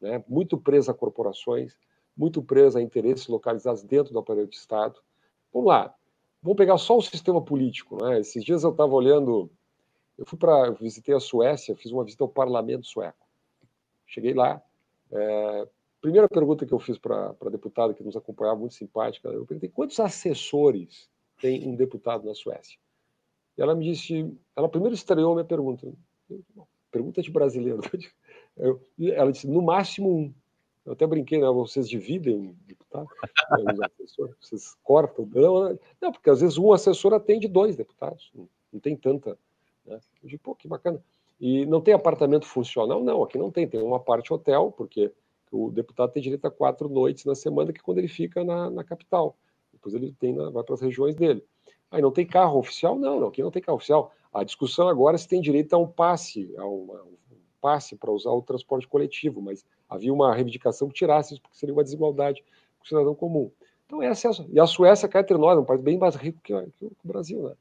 [0.00, 1.76] né, muito presa a corporações,
[2.16, 5.00] muito presa a interesses localizados dentro do aparelho de Estado.
[5.52, 5.94] Vamos lá,
[6.42, 8.02] vamos pegar só o sistema político.
[8.04, 8.20] Né?
[8.20, 9.50] Esses dias eu estava olhando,
[10.16, 13.26] eu fui para, visitei a Suécia, fiz uma visita ao parlamento sueco.
[14.06, 14.62] Cheguei lá,
[15.10, 15.68] é,
[16.00, 19.70] primeira pergunta que eu fiz para a deputada que nos acompanhava, muito simpática, eu perguntei
[19.70, 21.08] quantos assessores
[21.40, 22.78] tem um deputado na Suécia?
[23.56, 25.92] E ela me disse, ela primeiro estreou a minha pergunta.
[26.90, 27.80] pergunta de brasileiro.
[28.56, 30.34] Eu, ela disse, no máximo um.
[30.84, 31.48] Eu até brinquei, né?
[31.48, 33.08] Vocês dividem deputado?
[34.40, 35.26] vocês cortam?
[35.32, 38.30] Não, não, porque às vezes um assessor atende dois deputados.
[38.34, 39.38] Não, tem tanta.
[39.84, 39.98] Né?
[40.22, 41.02] Eu digo, pô, que bacana.
[41.40, 43.02] E não tem apartamento funcional?
[43.02, 43.66] Não, aqui não tem.
[43.66, 45.12] Tem uma parte hotel, porque
[45.50, 48.68] o deputado tem direito a quatro noites na semana, que é quando ele fica na,
[48.70, 49.36] na capital.
[49.72, 51.44] Depois ele tem na, vai para as regiões dele.
[51.90, 52.98] Aí não tem carro oficial?
[52.98, 54.12] Não, não, aqui não tem carro oficial.
[54.32, 57.16] A discussão agora é se tem direito a um passe, a uma, um
[57.64, 61.74] passe para usar o transporte coletivo, mas havia uma reivindicação que tirasse isso, porque seria
[61.74, 62.44] uma desigualdade
[62.78, 63.50] com o cidadão comum.
[63.86, 66.14] Então, essa é a, e a Suécia cai entre nós, é um país bem mais
[66.14, 67.42] rico que, que o Brasil.
[67.42, 67.54] Né?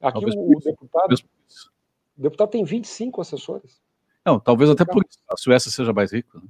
[0.00, 3.82] Aqui talvez o, o deputado, o deputado tem 25 assessores.
[4.24, 6.38] Não, talvez até por isso a Suécia seja mais rica.
[6.38, 6.48] Né?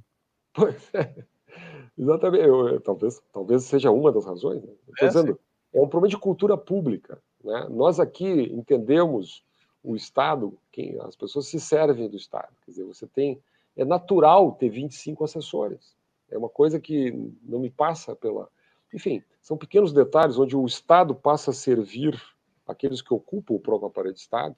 [0.53, 1.13] Pois é.
[1.99, 2.45] Exatamente.
[2.45, 4.63] Eu, eu, talvez, talvez seja uma das razões.
[4.63, 4.71] Né?
[4.87, 5.79] Estou é, dizendo, sim.
[5.79, 7.21] é um problema de cultura pública.
[7.43, 7.67] Né?
[7.69, 9.43] Nós aqui entendemos
[9.83, 12.53] o Estado, quem, as pessoas se servem do Estado.
[12.63, 13.41] Quer dizer, você tem.
[13.75, 15.95] É natural ter 25 assessores.
[16.29, 17.11] É uma coisa que
[17.43, 18.47] não me passa pela.
[18.93, 22.21] Enfim, são pequenos detalhes onde o Estado passa a servir
[22.67, 24.55] aqueles que ocupam o próprio aparelho de Estado.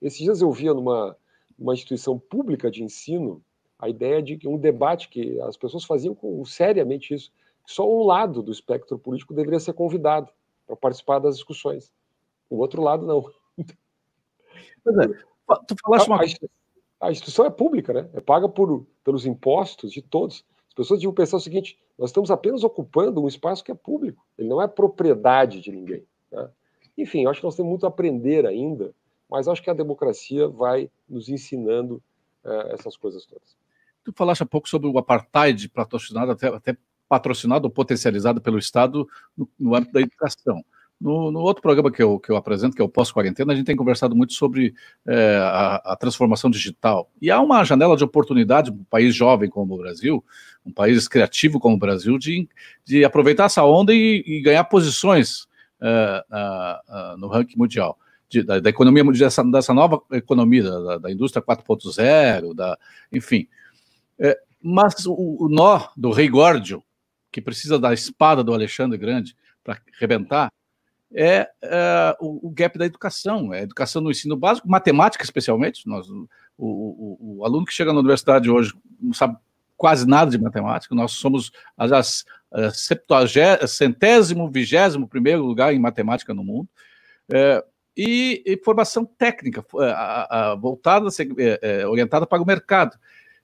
[0.00, 1.16] Esses dias eu via numa,
[1.58, 3.42] numa instituição pública de ensino
[3.78, 7.30] a ideia de que um debate que as pessoas faziam com seriamente isso,
[7.64, 10.30] que só um lado do espectro político deveria ser convidado
[10.66, 11.92] para participar das discussões.
[12.48, 13.24] O outro lado não.
[14.82, 15.08] Pois é.
[15.66, 16.20] Tu falaste uma...
[16.20, 18.08] a, a instituição é pública, né?
[18.14, 20.44] É paga por, pelos impostos de todos.
[20.68, 24.24] As pessoas deviam pensar o seguinte: nós estamos apenas ocupando um espaço que é público,
[24.36, 26.04] ele não é propriedade de ninguém.
[26.32, 26.48] Né?
[26.98, 28.94] Enfim, eu acho que nós temos muito a aprender ainda,
[29.30, 32.02] mas acho que a democracia vai nos ensinando
[32.44, 33.56] uh, essas coisas todas.
[34.04, 36.76] Tu falaste há pouco sobre o apartheid patrocinado, até, até
[37.08, 40.64] patrocinado ou potencializado pelo Estado no, no âmbito da educação.
[41.04, 43.66] No, no, outro programa que eu, que eu apresento, que é o Pós-Quarentena, a gente
[43.66, 44.74] tem conversado muito sobre
[45.06, 47.10] é, a, a, transformação digital.
[47.20, 50.24] E há uma janela de oportunidade para um país jovem como o Brasil,
[50.64, 52.48] um país criativo como o Brasil, de,
[52.86, 55.46] de aproveitar essa onda e, e ganhar posições
[55.78, 56.24] é,
[57.18, 57.98] no ranking mundial.
[58.26, 62.78] De, da, da, economia, dessa, dessa nova economia, da, da indústria 4.0, da,
[63.12, 63.46] enfim.
[64.18, 66.82] É, mas o, o, nó do rei Górdio,
[67.30, 70.50] que precisa da espada do Alexandre Grande para arrebentar,
[71.14, 75.86] é, é o, o, gap da educação, é a educação no ensino básico, matemática especialmente.
[75.86, 76.26] Nós, o,
[76.58, 79.36] o, o, aluno que chega na universidade hoje não sabe
[79.76, 82.24] quase nada de matemática, nós somos as,
[83.66, 86.68] centésimo, vigésimo primeiro lugar em matemática no mundo.
[87.32, 87.64] É,
[87.96, 92.96] e, e, formação técnica é, a, a, voltada, é, é, orientada para o mercado.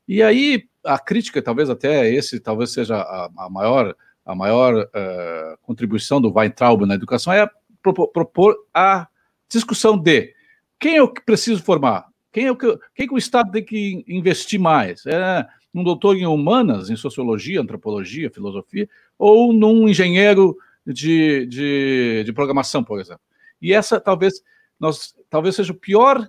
[0.09, 5.59] E aí a crítica, talvez até esse, talvez seja a, a maior a maior uh,
[5.63, 7.51] contribuição do Weintraub na educação é
[7.83, 9.09] propor, a
[9.49, 10.35] discussão de
[10.79, 14.59] quem que preciso formar, quem é o que, quem que o Estado tem que investir
[14.59, 15.05] mais.
[15.07, 18.88] É um doutor em humanas, em sociologia, antropologia, filosofia,
[19.19, 23.23] ou num engenheiro de, de, de programação, por exemplo.
[23.61, 24.43] E essa talvez
[24.79, 26.27] nós talvez seja o pior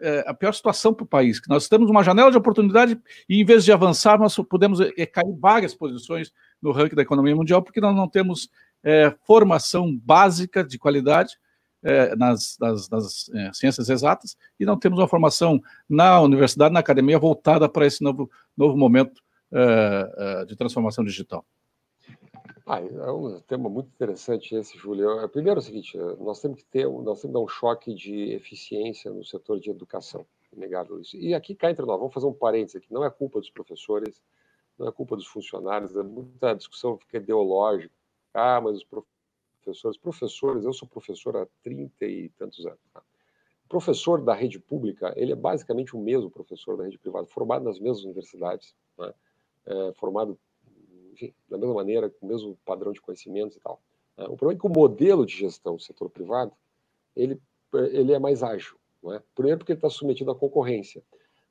[0.00, 3.40] é, a pior situação para o país, que nós temos uma janela de oportunidade e,
[3.40, 7.62] em vez de avançar, nós podemos é, cair várias posições no ranking da economia mundial,
[7.62, 8.48] porque nós não temos
[8.82, 11.38] é, formação básica de qualidade
[11.82, 16.80] é, nas, nas, nas é, ciências exatas e não temos uma formação na universidade, na
[16.80, 21.44] academia, voltada para esse novo, novo momento é, é, de transformação digital.
[22.66, 25.28] Ah, é um tema muito interessante esse, Júlio.
[25.30, 28.32] Primeiro é o seguinte, nós temos que ter, nós temos que dar um choque de
[28.32, 31.16] eficiência no setor de educação, inegável isso.
[31.16, 34.22] E aqui cá entre nós, vamos fazer um parênteses aqui, não é culpa dos professores,
[34.78, 37.92] não é culpa dos funcionários, é muita discussão fica ideológica.
[38.32, 42.80] Ah, mas os professores, professores, eu sou professor há 30 e tantos anos.
[42.92, 43.02] Tá?
[43.70, 47.78] professor da rede pública, ele é basicamente o mesmo professor da rede privada, formado nas
[47.78, 49.14] mesmas universidades, né?
[49.64, 50.36] é, formado
[51.12, 53.80] enfim, da mesma maneira, com o mesmo padrão de conhecimentos e tal.
[54.18, 54.24] Né?
[54.24, 56.52] O problema é que o modelo de gestão do setor privado,
[57.14, 57.40] ele,
[57.92, 58.76] ele é mais ágil.
[59.04, 59.22] Né?
[59.36, 61.00] Primeiro porque ele está submetido à concorrência.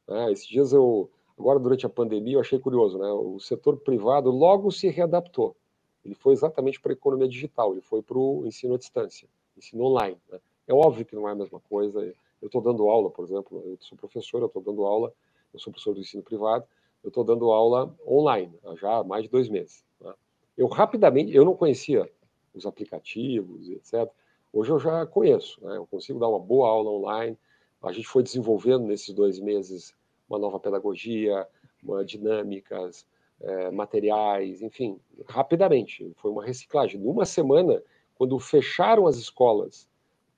[0.06, 0.30] Né?
[0.34, 3.08] Esses dias eu, agora durante a pandemia, eu achei curioso, né?
[3.08, 5.56] o setor privado logo se readaptou.
[6.04, 9.84] Ele foi exatamente para a economia digital, ele foi para o ensino à distância, ensino
[9.84, 10.18] online.
[10.32, 10.40] Né?
[10.68, 12.02] É óbvio que não é a mesma coisa.
[12.42, 15.14] Eu estou dando aula, por exemplo, eu sou professor, eu estou dando aula,
[15.54, 16.66] eu sou professor do ensino privado,
[17.04, 19.84] eu estou dando aula online já há mais de dois meses.
[20.00, 20.14] Né?
[20.58, 22.10] Eu rapidamente, eu não conhecia
[22.54, 24.10] os aplicativos, etc.
[24.52, 25.78] Hoje eu já conheço, né?
[25.78, 27.38] eu consigo dar uma boa aula online.
[27.82, 29.94] A gente foi desenvolvendo nesses dois meses
[30.30, 31.48] uma nova pedagogia,
[31.84, 33.06] uma dinâmicas,
[33.42, 36.12] é, materiais, enfim, rapidamente.
[36.18, 37.00] Foi uma reciclagem.
[37.00, 37.82] Numa semana,
[38.16, 39.88] quando fecharam as escolas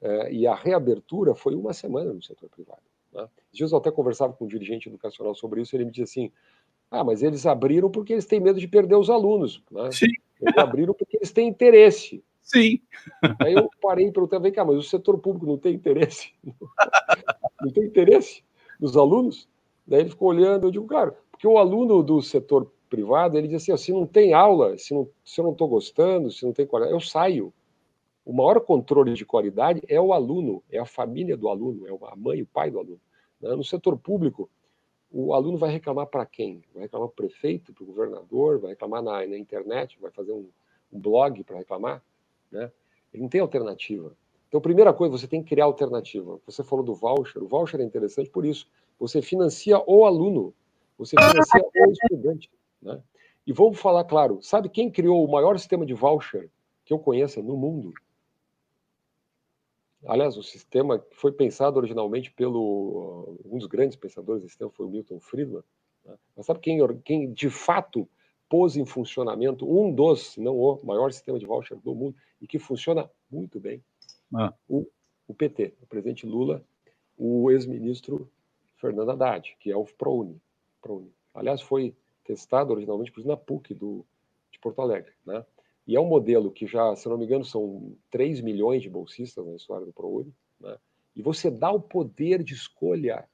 [0.01, 2.81] é, e a reabertura, foi uma semana no setor privado.
[3.13, 3.27] Né?
[3.51, 6.31] Dias eu até conversava com um dirigente educacional sobre isso, ele me disse assim,
[6.89, 9.63] ah, mas eles abriram porque eles têm medo de perder os alunos.
[9.71, 9.91] Né?
[9.91, 10.11] Sim.
[10.41, 12.23] Eles abriram porque eles têm interesse.
[12.41, 12.81] Sim.
[13.39, 16.33] Aí eu parei e perguntei, vem cá, mas o setor público não tem interesse?
[17.61, 18.43] Não tem interesse
[18.79, 19.47] dos alunos?
[19.85, 23.63] Daí ele ficou olhando, eu digo, claro, porque o aluno do setor privado, ele diz
[23.63, 26.67] assim, se não tem aula, se, não, se eu não estou gostando, se não tem
[26.67, 27.53] qualidade, eu saio.
[28.25, 32.15] O maior controle de qualidade é o aluno, é a família do aluno, é a
[32.17, 32.99] mãe o pai do aluno.
[33.41, 33.55] Né?
[33.55, 34.49] No setor público,
[35.09, 36.61] o aluno vai reclamar para quem?
[36.73, 40.33] Vai reclamar para o prefeito, para o governador, vai reclamar na, na internet, vai fazer
[40.33, 40.47] um,
[40.91, 42.03] um blog para reclamar?
[42.51, 42.69] Né?
[43.13, 44.13] Ele não tem alternativa.
[44.49, 46.37] Então, primeira coisa, você tem que criar alternativa.
[46.45, 48.67] Você falou do voucher, o voucher é interessante por isso.
[48.99, 50.53] Você financia o aluno,
[50.97, 52.51] você financia o estudante.
[52.81, 53.01] Né?
[53.45, 56.49] E vamos falar claro, sabe quem criou o maior sistema de voucher
[56.85, 57.93] que eu conheça no mundo?
[60.05, 64.89] Aliás, o sistema foi pensado originalmente pelo um dos grandes pensadores desse sistema foi o
[64.89, 65.63] Milton Friedman.
[66.03, 66.15] Né?
[66.35, 68.09] Mas sabe quem, quem de fato
[68.49, 72.47] pôs em funcionamento um dos, se não o maior sistema de voucher do mundo e
[72.47, 73.83] que funciona muito bem?
[74.33, 74.53] Ah.
[74.67, 74.87] O,
[75.27, 76.63] o PT, o presidente Lula,
[77.17, 78.29] o ex-ministro
[78.77, 80.41] Fernando Haddad, que é o ProUni.
[80.81, 81.13] ProUni.
[81.33, 84.05] Aliás, foi testado originalmente na PUC do,
[84.51, 85.11] de Porto Alegre.
[85.25, 85.45] Né?
[85.87, 89.45] E é um modelo que já, se não me engano, são 3 milhões de bolsistas
[89.45, 90.77] na história do ProUni, né?
[91.15, 93.27] e você dá o poder de escolha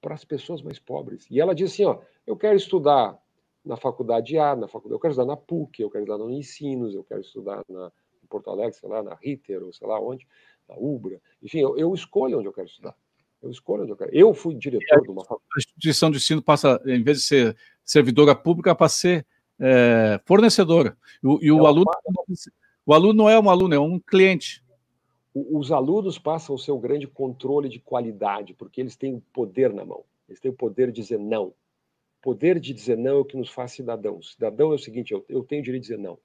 [0.00, 1.26] para as pessoas mais pobres.
[1.30, 3.20] E ela diz assim, ó, eu quero estudar
[3.64, 6.94] na faculdade A, na faculdade, eu quero estudar na PUC, eu quero estudar no Ensinos,
[6.94, 7.92] eu quero estudar na,
[8.22, 10.26] em Porto Alegre, sei lá, na Ritter, ou sei lá onde,
[10.66, 11.20] na Ubra.
[11.42, 12.96] Enfim, eu, eu escolho onde eu quero estudar.
[13.42, 14.10] Eu escolho onde eu quero.
[14.14, 15.22] Eu fui diretor de uma.
[15.22, 19.26] A instituição de ensino passa, em vez de ser servidora pública, para ser
[19.58, 20.96] é, fornecedora.
[21.22, 21.90] E, e o, é aluno,
[22.84, 24.62] o aluno não é um aluno, é um cliente.
[25.34, 29.84] Os alunos passam o seu grande controle de qualidade, porque eles têm o poder na
[29.84, 30.04] mão.
[30.28, 31.46] Eles têm o poder de dizer não.
[31.46, 34.32] O poder de dizer não é o que nos faz cidadãos.
[34.32, 36.18] Cidadão é o seguinte: eu, eu tenho direito de dizer não.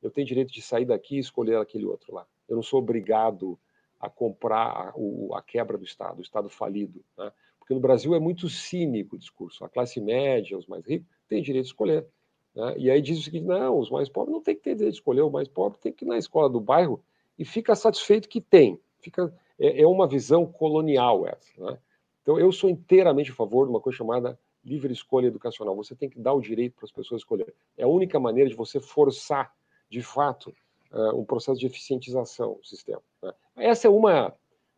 [0.00, 2.26] Eu tenho direito de sair daqui e escolher aquele outro lá.
[2.48, 3.58] Eu não sou obrigado
[4.00, 4.94] a comprar a,
[5.38, 7.04] a quebra do Estado, o Estado falido.
[7.16, 7.32] Né?
[7.58, 9.64] Porque no Brasil é muito cínico o discurso.
[9.64, 12.06] A classe média, os mais ricos, têm direito de escolher.
[12.54, 12.74] Né?
[12.78, 14.98] E aí diz o seguinte: não, os mais pobres não tem que ter direito de
[14.98, 17.02] escolher, o mais pobre tem que ir na escola do bairro
[17.38, 18.80] e fica satisfeito que tem.
[19.00, 21.52] Fica, é, é uma visão colonial essa.
[21.58, 21.78] Né?
[22.22, 25.76] Então, eu sou inteiramente a favor de uma coisa chamada livre escolha educacional.
[25.76, 27.54] Você tem que dar o direito para as pessoas escolherem.
[27.76, 29.54] É a única maneira de você forçar,
[29.88, 30.52] de fato,
[30.92, 33.02] uh, um processo de eficientização do sistema.
[33.22, 33.32] Né?
[33.56, 34.34] Essa é uma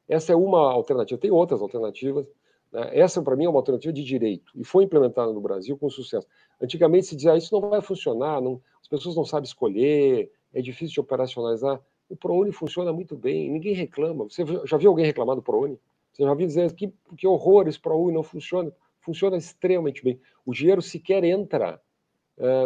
[0.09, 1.21] essa é uma alternativa.
[1.21, 2.27] Tem outras alternativas,
[2.73, 2.91] né?
[2.93, 6.27] Essa, para mim, é uma alternativa de direito e foi implementada no Brasil com sucesso.
[6.61, 10.61] Antigamente se dizia, ah, isso não vai funcionar, não, as pessoas não sabem escolher, é
[10.61, 11.81] difícil de operacionalizar.
[12.09, 14.25] O ProUni funciona muito bem, ninguém reclama.
[14.25, 15.79] Você já viu alguém reclamar do ProUni?
[16.13, 18.73] Você já viu dizer que, que horror, esse ProUni não funciona?
[19.01, 20.21] Funciona extremamente bem.
[20.45, 21.81] O dinheiro sequer entra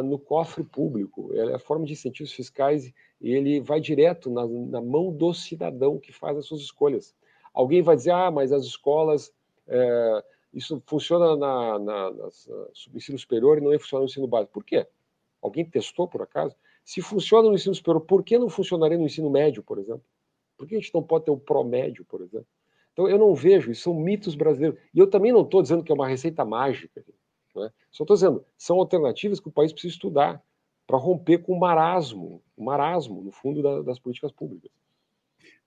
[0.05, 4.81] no cofre público, é a forma de incentivos fiscais e ele vai direto na, na
[4.81, 7.15] mão do cidadão que faz as suas escolhas.
[7.55, 9.33] Alguém vai dizer, ah, mas as escolas
[9.67, 12.31] é, isso funciona na, na, no
[12.95, 14.53] ensino superior e não funciona no ensino básico.
[14.53, 14.87] Por quê?
[15.41, 16.55] Alguém testou, por acaso?
[16.85, 20.05] Se funciona no ensino superior, por que não funcionaria no ensino médio, por exemplo?
[20.57, 22.47] Por que a gente não pode ter o pró-médio, por exemplo?
[22.93, 24.79] Então, eu não vejo, isso são mitos brasileiros.
[24.93, 27.03] E eu também não estou dizendo que é uma receita mágica.
[27.55, 27.71] Né?
[27.91, 30.43] Só estou dizendo, são alternativas que o país precisa estudar
[30.87, 34.71] para romper com o marasmo, o marasmo, no fundo, da, das políticas públicas.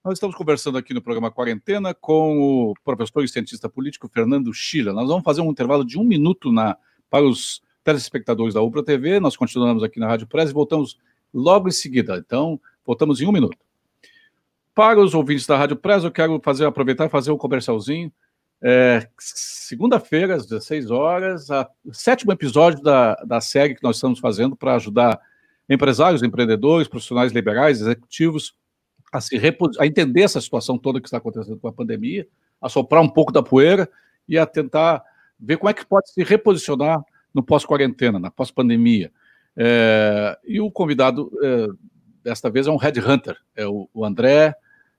[0.04, 4.94] Nós estamos conversando aqui no programa Quarentena com o professor e cientista político Fernando Schiller.
[4.94, 6.76] Nós vamos fazer um intervalo de um minuto na,
[7.10, 9.18] para os telespectadores da UPRA TV.
[9.18, 10.96] Nós continuamos aqui na Rádio Press e voltamos
[11.34, 12.16] logo em seguida.
[12.18, 13.58] Então, voltamos em um minuto.
[14.74, 18.12] Para os ouvintes da Rádio Press, eu quero fazer, aproveitar e fazer um comercialzinho.
[18.62, 24.18] É, Segunda-feira, às 16 horas, a, o sétimo episódio da, da série que nós estamos
[24.18, 25.20] fazendo para ajudar
[25.68, 28.54] empresários, empreendedores, profissionais liberais, executivos
[29.12, 29.36] a, se
[29.78, 32.26] a entender essa situação toda que está acontecendo com a pandemia,
[32.60, 33.88] a soprar um pouco da poeira
[34.28, 35.02] e a tentar
[35.38, 39.12] ver como é que pode se reposicionar no pós-quarentena, na pós-pandemia.
[39.56, 41.66] É, e o convidado é,
[42.22, 44.54] desta vez é um headhunter, é o, o André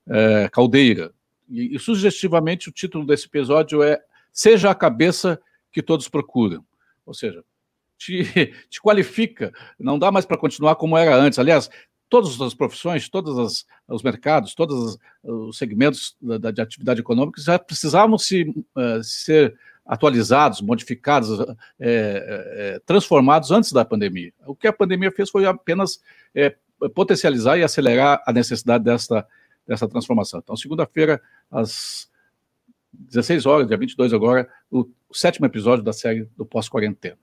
[0.08, 1.12] é, Caldeira.
[1.50, 5.40] E, e, sugestivamente o título desse episódio é Seja a cabeça
[5.72, 6.64] que todos procuram.
[7.06, 7.44] Ou seja,
[7.98, 8.24] te,
[8.70, 11.40] te qualifica, não dá mais para continuar como era antes.
[11.40, 11.70] Aliás,
[12.10, 18.18] todas as profissões, todos os mercados, todos os segmentos da, de atividade econômica já precisavam
[18.18, 18.44] se,
[18.76, 21.40] uh, ser atualizados, modificados,
[21.80, 24.34] é, é, transformados antes da pandemia.
[24.46, 26.02] O que a pandemia fez foi apenas
[26.36, 26.54] é,
[26.94, 29.26] potencializar e acelerar a necessidade dessa,
[29.68, 30.40] dessa transformação.
[30.40, 32.10] Então, segunda-feira, às
[32.94, 37.18] 16 horas, dia 22 agora, o, o sétimo episódio da série do Pós-Quarentena.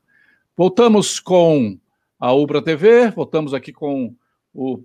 [0.57, 1.79] Voltamos com
[2.19, 4.15] a Ubra TV, voltamos aqui com
[4.53, 4.85] o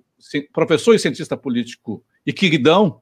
[0.52, 3.02] professor e cientista político e queridão,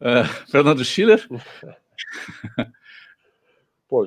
[0.00, 1.26] uh, Fernando Schiller.
[3.88, 4.04] Pô,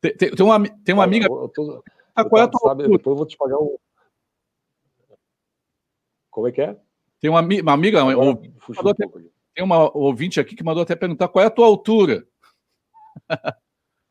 [0.00, 1.26] tem, tem, tem, uma, tem uma amiga.
[1.26, 1.82] Eu tô,
[2.14, 3.76] ah, qual é a tua sabe, depois eu vou te pagar um.
[6.30, 6.76] Como é que é?
[7.24, 9.06] Tem uma, uma amiga, Agora, um até,
[9.54, 12.28] tem uma ouvinte aqui que mandou até perguntar qual é a tua altura.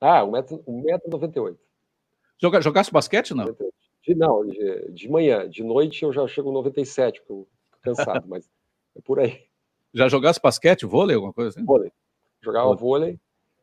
[0.01, 1.55] Ah, 1,98m.
[2.41, 3.55] Joga, jogasse basquete, não?
[4.01, 5.47] De, não, de, de, manhã.
[5.47, 7.47] De noite eu já chego 97, porque eu
[7.83, 8.49] cansado, mas
[8.95, 9.43] é por aí.
[9.93, 11.63] Já jogasse basquete, vôlei, alguma coisa assim?
[11.63, 11.91] Vôlei.
[12.41, 13.19] Jogava vôlei.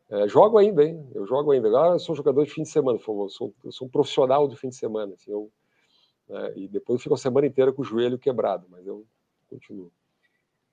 [0.09, 1.05] É, jogo ainda, hein?
[1.13, 1.67] Eu jogo ainda.
[1.67, 4.55] Agora eu sou jogador de fim de semana, eu sou, eu sou um profissional de
[4.55, 5.13] fim de semana.
[5.13, 5.51] Assim, eu,
[6.29, 8.87] é, e depois eu fico a semana inteira com o joelho quebrado, mas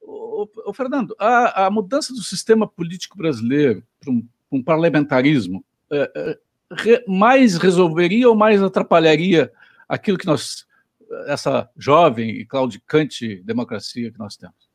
[0.01, 6.39] ô Fernando, a, a, mudança do sistema político brasileiro para um, um, parlamentarismo é, é,
[6.73, 9.53] re, mais resolveria ou mais atrapalharia
[9.89, 10.67] aquilo que nós,
[11.27, 14.69] essa jovem e claudicante democracia que nós temos?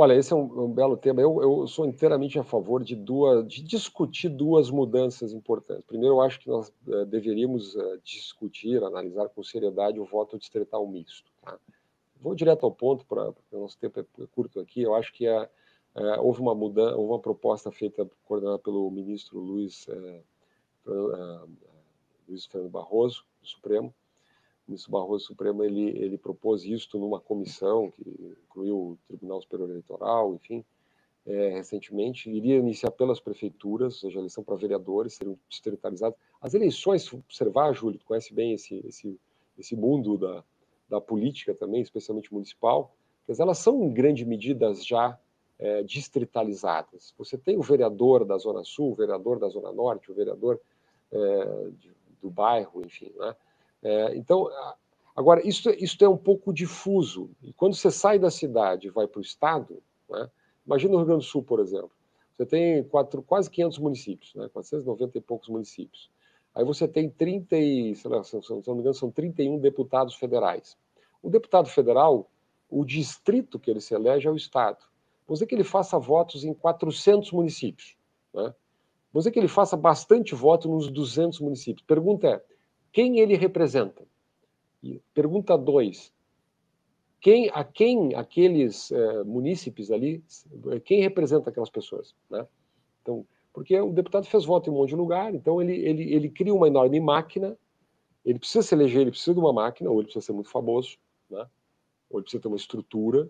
[0.00, 1.20] Olha, esse é um, um belo tema.
[1.20, 5.84] Eu, eu, sou inteiramente a favor de duas, de discutir duas mudanças importantes.
[5.84, 10.86] Primeiro, eu acho que nós uh, deveríamos uh, discutir, analisar com seriedade o voto distrital
[10.86, 11.28] misto.
[11.42, 11.58] Tá?
[12.20, 14.82] Vou direto ao ponto, para o nosso tempo é curto aqui.
[14.82, 15.48] Eu acho que uh,
[16.20, 19.86] houve uma mudança, uma proposta feita, coordenada pelo ministro Luiz,
[22.28, 23.94] Luiz Fernando Barroso, do Supremo,
[24.68, 29.70] o ministro Barroso Supremo ele, ele propôs isto numa comissão que incluiu o Tribunal Superior
[29.70, 30.62] Eleitoral, enfim,
[31.24, 36.18] é, recentemente, iria iniciar pelas prefeituras, ou seja, a eleição para vereadores, seriam distritalizadas.
[36.40, 39.18] As eleições, observar, Júlio, tu conhece bem esse, esse,
[39.58, 40.44] esse mundo da,
[40.88, 42.94] da política também, especialmente municipal,
[43.26, 45.18] mas elas são em grande medida já
[45.58, 47.14] é, distritalizadas.
[47.18, 50.60] Você tem o vereador da Zona Sul, o vereador da Zona Norte, o vereador
[51.10, 51.90] é, de,
[52.22, 53.34] do bairro, enfim, né?
[53.82, 54.48] É, então,
[55.14, 57.30] agora, isso, isso é um pouco difuso.
[57.42, 60.28] E quando você sai da cidade e vai para o estado, né,
[60.66, 61.90] imagina o Rio Grande do Sul, por exemplo.
[62.36, 66.10] Você tem quatro, quase 500 municípios, né, 490 e poucos municípios.
[66.58, 70.76] Aí você tem 30 e, sei lá, se não me engano, são 31 deputados federais.
[71.22, 72.28] O deputado federal,
[72.68, 74.84] o distrito que ele se elege é o estado.
[75.24, 77.96] Vamos dizer que ele faça votos em 400 municípios.
[78.34, 78.52] Né?
[79.12, 81.86] Vamos dizer que ele faça bastante voto nos 200 municípios.
[81.86, 82.44] Pergunta é,
[82.90, 84.04] quem ele representa?
[85.14, 86.12] Pergunta 2.
[87.20, 90.24] Quem, a quem aqueles é, munícipes ali,
[90.84, 92.16] quem representa aquelas pessoas?
[92.28, 92.44] Né?
[93.00, 93.24] Então,
[93.58, 96.54] porque o deputado fez voto em um monte de lugar, então ele, ele, ele cria
[96.54, 97.58] uma enorme máquina,
[98.24, 100.96] ele precisa se eleger, ele precisa de uma máquina, ou ele precisa ser muito famoso,
[101.28, 101.44] né?
[102.08, 103.28] ou ele precisa ter uma estrutura,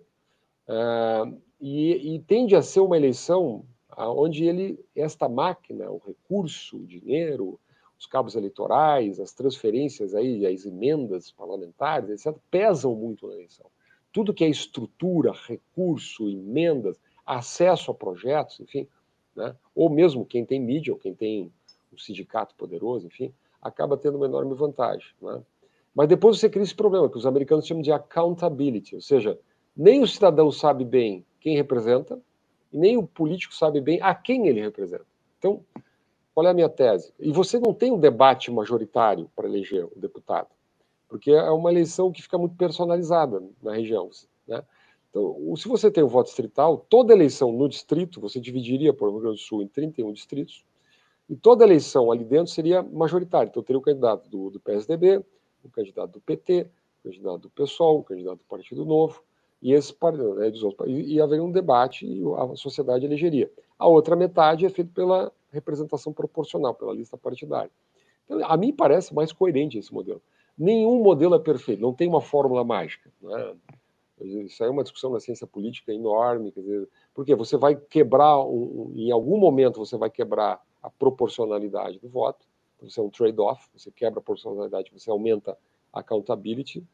[0.69, 3.65] é, e, e tende a ser uma eleição
[3.97, 7.59] onde ele, esta máquina, o recurso, o dinheiro,
[7.99, 13.65] os cabos eleitorais, as transferências aí, as emendas parlamentares, etc., pesam muito na eleição.
[14.13, 18.87] Tudo que é estrutura, recurso, emendas, acesso a projetos, enfim,
[19.39, 19.55] né?
[19.75, 21.53] ou mesmo quem tem mídia, ou quem tem
[21.93, 23.33] um sindicato poderoso, enfim,
[23.63, 25.13] acaba tendo uma enorme vantagem.
[25.23, 25.41] Né?
[25.95, 29.39] Mas depois você cria esse problema, que os americanos chamam de accountability, ou seja,
[29.77, 32.21] nem o cidadão sabe bem quem representa,
[32.73, 35.07] e nem o político sabe bem a quem ele representa.
[35.39, 35.65] Então,
[36.35, 37.13] qual é a minha tese?
[37.19, 40.49] E você não tem um debate majoritário para eleger o deputado,
[41.09, 44.11] porque é uma eleição que fica muito personalizada na região.
[44.47, 44.63] Né?
[45.19, 49.21] Então, se você tem o voto distrital, toda eleição no distrito, você dividiria por Rio
[49.21, 50.65] Grande do Sul em 31 distritos,
[51.29, 53.49] e toda eleição ali dentro seria majoritária.
[53.49, 55.23] Então, teria o candidato do, do PSDB,
[55.65, 59.23] o candidato do PT, o candidato do PSOL, o candidato do Partido Novo,
[59.61, 59.93] e esse
[60.37, 63.51] né, dos outros, e, e haveria um debate e a sociedade elegeria.
[63.77, 67.71] A outra metade é feita pela representação proporcional, pela lista partidária.
[68.25, 70.23] Então, a mim parece mais coerente esse modelo.
[70.57, 73.11] Nenhum modelo é perfeito, não tem uma fórmula mágica.
[73.21, 73.55] Né?
[74.21, 78.39] Isso aí é uma discussão na ciência política enorme, quer dizer, porque você vai quebrar,
[78.45, 82.47] um, em algum momento você vai quebrar a proporcionalidade do voto,
[82.81, 85.57] você é um trade-off, você quebra a proporcionalidade, você aumenta
[85.93, 86.85] a accountability,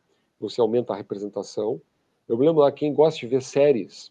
[0.40, 1.80] você aumenta a representação.
[2.26, 4.10] Eu me lembro lá, quem gosta de ver séries,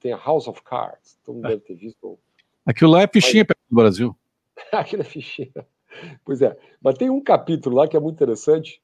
[0.00, 1.50] tem a House of Cards, todo mundo é.
[1.50, 2.18] deve ter visto
[2.64, 3.56] Aquilo lá é fichinha Mas...
[3.68, 4.16] do Brasil.
[4.72, 5.66] Aquilo é fichinha.
[6.24, 6.56] Pois é.
[6.80, 8.80] Mas tem um capítulo lá que é muito interessante,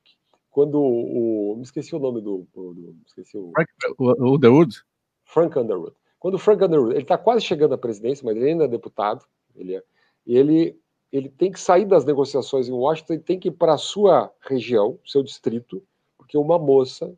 [0.58, 1.54] quando o.
[1.54, 2.44] Me esqueci o nome do.
[2.52, 3.52] do esqueci o.
[3.52, 4.82] Frank Underwood?
[5.22, 5.94] Frank Underwood.
[6.18, 6.94] Quando o Frank Underwood.
[6.94, 9.24] Ele está quase chegando à presidência, mas ele ainda é deputado.
[9.54, 9.84] Ele é,
[10.26, 10.76] ele,
[11.12, 14.32] ele tem que sair das negociações em Washington e tem que ir para a sua
[14.40, 15.80] região, seu distrito,
[16.16, 17.14] porque uma moça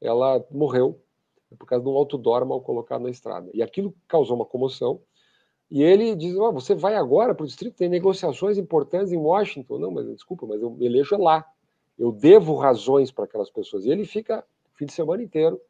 [0.00, 1.00] ela morreu
[1.56, 3.48] por causa de um outdoor mal colocado na estrada.
[3.54, 5.00] E aquilo causou uma comoção
[5.70, 9.78] E ele diz: oh, você vai agora para o distrito, tem negociações importantes em Washington.
[9.78, 11.46] Não, mas desculpa, mas eu me elejo lá.
[11.98, 13.84] Eu devo razões para aquelas pessoas.
[13.84, 15.60] E ele fica o fim de semana inteiro,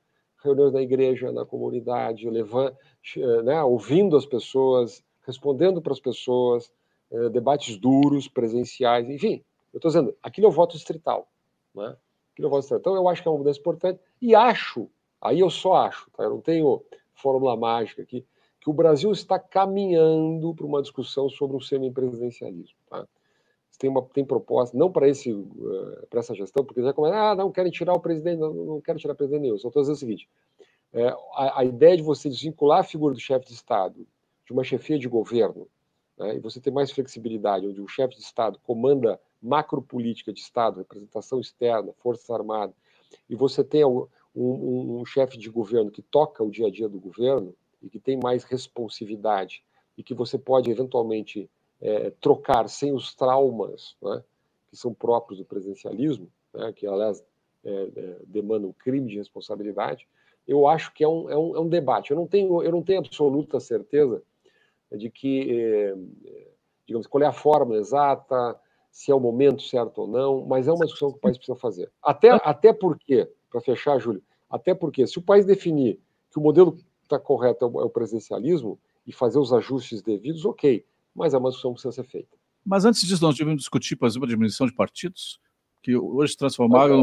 [0.42, 2.76] reuniões na igreja, na comunidade, levando,
[3.44, 6.72] né, ouvindo as pessoas, respondendo para as pessoas,
[7.10, 9.44] eh, debates duros, presenciais, enfim.
[9.72, 11.28] Eu estou dizendo, aquilo é o voto distrital.
[11.74, 11.96] Né?
[12.32, 12.74] Aquilo é o voto.
[12.74, 14.00] Então, eu acho que é uma mudança importante.
[14.20, 14.88] E acho,
[15.20, 16.24] aí eu só acho, tá?
[16.24, 16.82] eu não tenho
[17.14, 18.26] fórmula mágica aqui,
[18.60, 22.76] que o Brasil está caminhando para uma discussão sobre um semipresidencialismo.
[23.82, 27.34] Tem, uma, tem proposta, não para esse uh, para essa gestão, porque já começa, ah,
[27.34, 29.58] não querem tirar o presidente, não, não quero tirar o presidente nenhum.
[29.58, 30.28] Só estou dizendo o seguinte:
[30.92, 34.06] é, a, a, ideia de você desvincular a figura do chefe de Estado
[34.46, 35.66] de uma chefia de governo,
[36.16, 40.78] né, e você ter mais flexibilidade, onde o chefe de Estado comanda macropolítica de Estado,
[40.78, 42.76] representação externa, Forças Armadas,
[43.28, 46.88] e você tem um, um, um chefe de governo que toca o dia a dia
[46.88, 47.52] do governo
[47.82, 49.64] e que tem mais responsividade
[49.98, 51.50] e que você pode eventualmente
[51.82, 54.22] é, trocar sem os traumas né,
[54.70, 57.22] que são próprios do presidencialismo, né, que aliás
[57.64, 60.08] é, é, demandam crime de responsabilidade,
[60.46, 62.10] eu acho que é um, é um, é um debate.
[62.10, 64.22] Eu não tenho, eu não tenho absoluta certeza
[64.90, 65.94] de que, é,
[66.86, 68.58] digamos, qual é a forma exata,
[68.90, 71.56] se é o momento certo ou não, mas é uma discussão que o país precisa
[71.56, 71.90] fazer.
[72.02, 75.98] Até, até porque, para fechar, Júlio, até porque se o país definir
[76.30, 80.44] que o modelo está correto é o, é o presidencialismo e fazer os ajustes devidos,
[80.44, 80.84] ok,
[81.14, 82.36] mas é uma discussão que precisa ser feita.
[82.64, 85.40] Mas antes disso, nós tivemos discutir, por exemplo, a diminuição de partidos,
[85.82, 87.02] que hoje se transformaram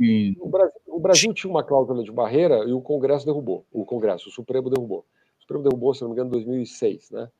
[0.00, 0.36] em...
[0.40, 3.66] O Brasil, o Brasil tinha uma cláusula de barreira e o Congresso derrubou.
[3.70, 5.04] O Congresso, o Supremo derrubou.
[5.38, 7.30] O Supremo derrubou, se não me engano, em 2006, né?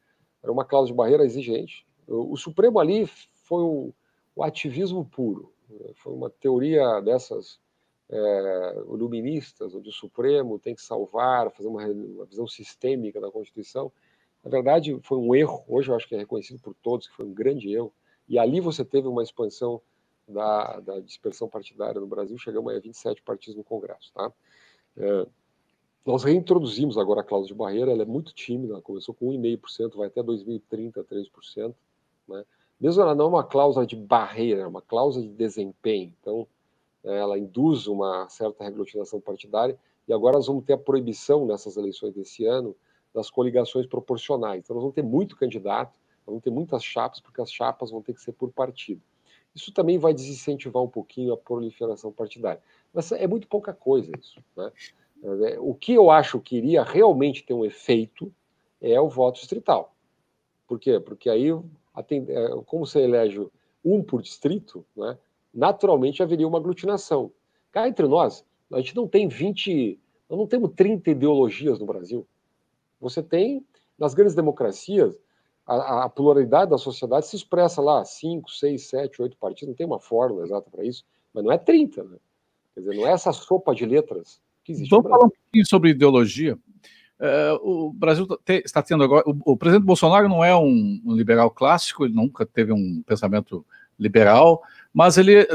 [0.43, 1.87] Era uma cláusula de barreira exigente.
[2.07, 3.07] O Supremo ali
[3.45, 3.93] foi o,
[4.35, 5.53] o ativismo puro.
[5.97, 7.59] Foi uma teoria dessas
[8.09, 13.91] é, iluministas, onde o Supremo tem que salvar, fazer uma, uma, visão sistêmica da Constituição.
[14.45, 15.65] Na verdade, foi um erro.
[15.69, 17.93] Hoje eu acho que é reconhecido por todos que foi um grande erro.
[18.29, 19.81] E ali você teve uma expansão
[20.29, 22.37] da, da dispersão partidária no Brasil.
[22.39, 24.13] Chegamos a 27 partidos no Congresso.
[24.13, 24.33] Tá?
[24.97, 25.27] É,
[26.05, 27.91] nós reintroduzimos agora a cláusula de barreira.
[27.91, 28.81] Ela é muito tímida.
[28.81, 31.75] Começou com 1,5%, vai até 2030, 3%.
[32.29, 32.45] Né?
[32.81, 36.13] Mesmo ela não é uma cláusula de barreira, é uma cláusula de desempenho.
[36.21, 36.47] Então,
[37.03, 39.79] ela induz uma certa reglutinação partidária.
[40.07, 42.77] E agora nós vamos ter a proibição nessas eleições desse ano
[43.17, 44.63] das coligações proporcionais.
[44.63, 48.03] Então, nós vamos ter muito candidato, nós vamos ter muitas chapas, porque as chapas vão
[48.03, 49.01] ter que ser por partido.
[49.55, 52.61] Isso também vai desincentivar um pouquinho a proliferação partidária.
[52.93, 54.39] Mas é muito pouca coisa isso.
[54.55, 54.71] Né?
[55.25, 58.31] É, o que eu acho que iria realmente ter um efeito
[58.83, 59.95] é o voto distrital.
[60.69, 61.01] Por quê?
[61.01, 63.49] Porque aí é, como você elege
[63.83, 65.17] um por distrito, né,
[65.55, 67.33] naturalmente haveria uma aglutinação.
[67.73, 69.99] Cá entre nós, a gente não tem 20,
[70.29, 72.27] nós não temos 30 ideologias no Brasil.
[73.01, 73.65] Você tem,
[73.99, 75.19] nas grandes democracias,
[75.67, 79.87] a, a pluralidade da sociedade se expressa lá, 5, 6, 7, 8 partidos, não tem
[79.87, 82.17] uma fórmula exata para isso, mas não é 30, né?
[82.75, 84.91] Quer dizer, não é essa sopa de letras que existe.
[84.91, 86.59] Vamos falar um pouquinho sobre ideologia.
[87.19, 89.25] Uh, o Brasil te, está tendo agora.
[89.27, 93.65] O, o, presidente Bolsonaro não é um, um, liberal clássico, ele nunca teve um pensamento
[93.99, 95.49] liberal, mas ele,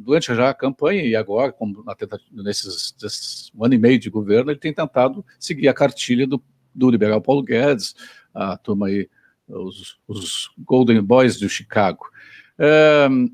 [0.00, 1.94] durante já a campanha e agora, como na
[2.42, 6.42] nesses, nesses um ano e meio de governo, ele tem tentado seguir a cartilha do,
[6.74, 7.94] do liberal Paulo Guedes,
[8.34, 9.08] a turma aí,
[9.48, 12.10] os, os Golden Boys de Chicago.
[12.58, 13.30] Uh,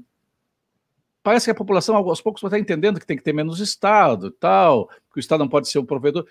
[1.23, 4.89] parece que a população, aos poucos, está entendendo que tem que ter menos Estado tal,
[5.13, 6.27] que o Estado não pode ser o provedor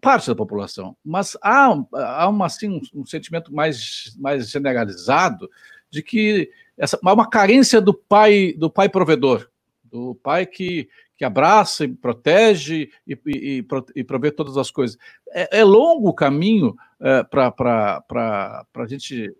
[0.00, 5.48] parte da população, mas há, há uma, assim, um, um, sentimento mais, mais generalizado
[5.90, 9.48] de que essa, uma carência do pai do pai provedor,
[9.84, 14.98] do pai que, que abraça e protege e, e, e provê todas as coisas.
[15.30, 19.34] É, é longo o caminho é, para a gente,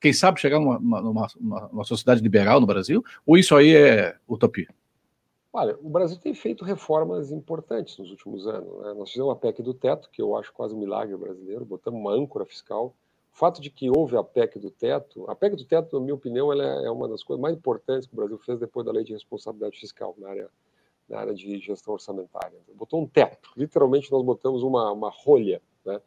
[0.00, 4.68] quem sabe, chegar numa, numa, numa sociedade liberal no Brasil, ou isso aí é utopia?
[5.52, 8.70] Olha, o Brasil tem feito reformas importantes nos últimos anos.
[8.80, 8.94] Né?
[8.94, 12.12] Nós fizemos a PEC do teto, que eu acho quase um milagre brasileiro, botamos uma
[12.12, 12.94] âncora fiscal.
[13.32, 16.14] O fato de que houve a PEC do teto, a PEC do teto, na minha
[16.14, 19.04] opinião, ela é uma das coisas mais importantes que o Brasil fez depois da lei
[19.04, 20.48] de responsabilidade fiscal na área,
[21.08, 22.58] na área de gestão orçamentária.
[22.74, 25.62] Botou um teto, literalmente nós botamos uma, uma rolha.
[25.84, 26.00] Né?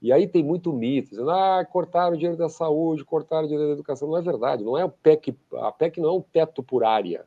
[0.00, 3.68] E aí tem muito mito, dizendo, ah, cortaram o dinheiro da saúde, cortaram o dinheiro
[3.68, 4.08] da educação.
[4.08, 7.26] Não é verdade, não é o PEC, a PEC não é um teto por área.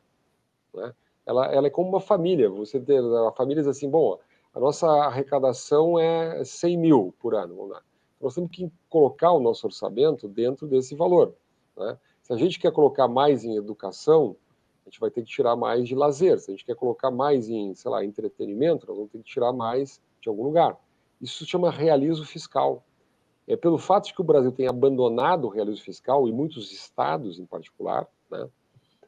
[0.72, 0.94] Né?
[1.26, 2.48] ela, ela é como uma família.
[2.50, 4.18] Você tem a família diz assim, bom,
[4.54, 7.54] a nossa arrecadação é 100 mil por ano.
[7.54, 7.82] Vamos lá.
[8.20, 11.34] Nós temos que colocar o nosso orçamento dentro desse valor.
[11.76, 11.98] Né?
[12.22, 14.36] Se a gente quer colocar mais em educação,
[14.92, 16.38] gente vai ter que tirar mais de lazer.
[16.38, 19.52] Se a gente quer colocar mais em, sei lá, entretenimento, nós vamos ter que tirar
[19.52, 20.78] mais de algum lugar.
[21.20, 22.84] Isso se chama realismo fiscal.
[23.48, 27.38] é pelo fato de que o Brasil tem abandonado o realismo fiscal, e muitos estados
[27.38, 28.48] em particular, né?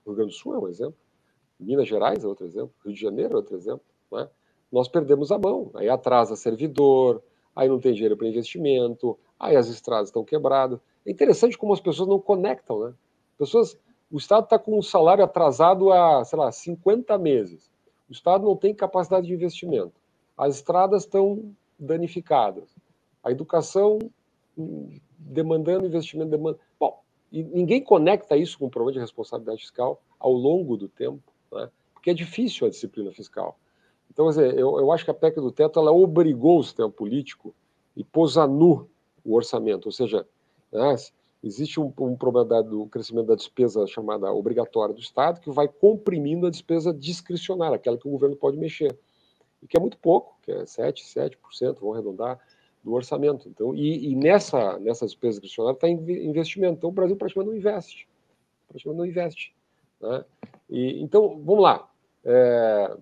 [0.05, 0.97] o Rio Grande do Sul é um exemplo,
[1.61, 4.29] Minas Gerais é outro exemplo, Rio de Janeiro é outro exemplo, né?
[4.73, 7.23] nós perdemos a mão, aí atrasa servidor,
[7.55, 10.81] aí não tem dinheiro para investimento, aí as estradas estão quebradas.
[11.07, 12.95] É interessante como as pessoas não conectam, né?
[13.39, 13.79] Pessoas,
[14.15, 17.69] o Estado está com um salário atrasado há, sei lá, 50 meses.
[18.09, 20.01] O Estado não tem capacidade de investimento.
[20.39, 22.77] As estradas estão danificadas.
[23.25, 23.99] A educação
[24.57, 26.61] hum, demandando investimento, demanda.
[26.79, 27.03] Bom,
[27.33, 31.69] e ninguém conecta isso com o problema de responsabilidade fiscal ao longo do tempo, né?
[31.93, 33.59] porque é difícil a disciplina fiscal.
[34.09, 37.53] Então, dizer, eu, eu acho que a PEC do teto ela obrigou o sistema político
[37.97, 38.89] e pôs a nu
[39.25, 40.25] o orçamento, ou seja,
[40.71, 40.95] né,
[41.47, 46.47] existe um, um problema do crescimento da despesa chamada obrigatória do Estado que vai comprimindo
[46.47, 48.99] a despesa discricionária, aquela que o governo pode mexer,
[49.63, 51.37] e que é muito pouco, que é 7, 7%,
[51.81, 52.41] vamos arredondar,
[52.83, 53.49] do orçamento.
[53.49, 56.77] Então, e, e nessa, nessa despesa discricionária está investimento.
[56.77, 58.07] Então, o Brasil praticamente não investe.
[58.69, 59.55] Praticamente não investe.
[60.01, 60.25] Né?
[60.69, 61.89] E, então, vamos lá.
[62.25, 62.97] É,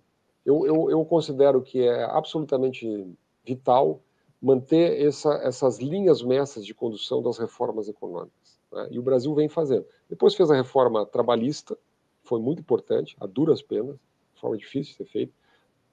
[0.47, 3.12] eu, eu, eu considero que é absolutamente
[3.45, 4.01] vital
[4.43, 8.61] manter essa, essas linhas mestras de condução das reformas econômicas.
[8.72, 8.88] Né?
[8.90, 9.86] E o Brasil vem fazendo.
[10.11, 11.78] Depois fez a reforma trabalhista,
[12.24, 13.97] foi muito importante, a duras penas,
[14.34, 15.32] forma difícil de ser feita,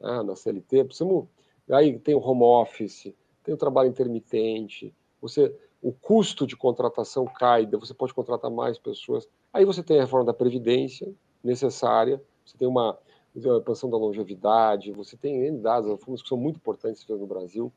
[0.02, 0.24] né?
[0.24, 0.86] na CLT.
[0.86, 1.28] Precisamos,
[1.70, 7.68] aí tem o home office, tem o trabalho intermitente, você, o custo de contratação cai,
[7.68, 9.28] você pode contratar mais pessoas.
[9.54, 12.98] Aí você tem a reforma da Previdência, necessária, você tem uma,
[13.64, 17.72] pensão da longevidade, você tem dados, reformas que são muito importantes no Brasil.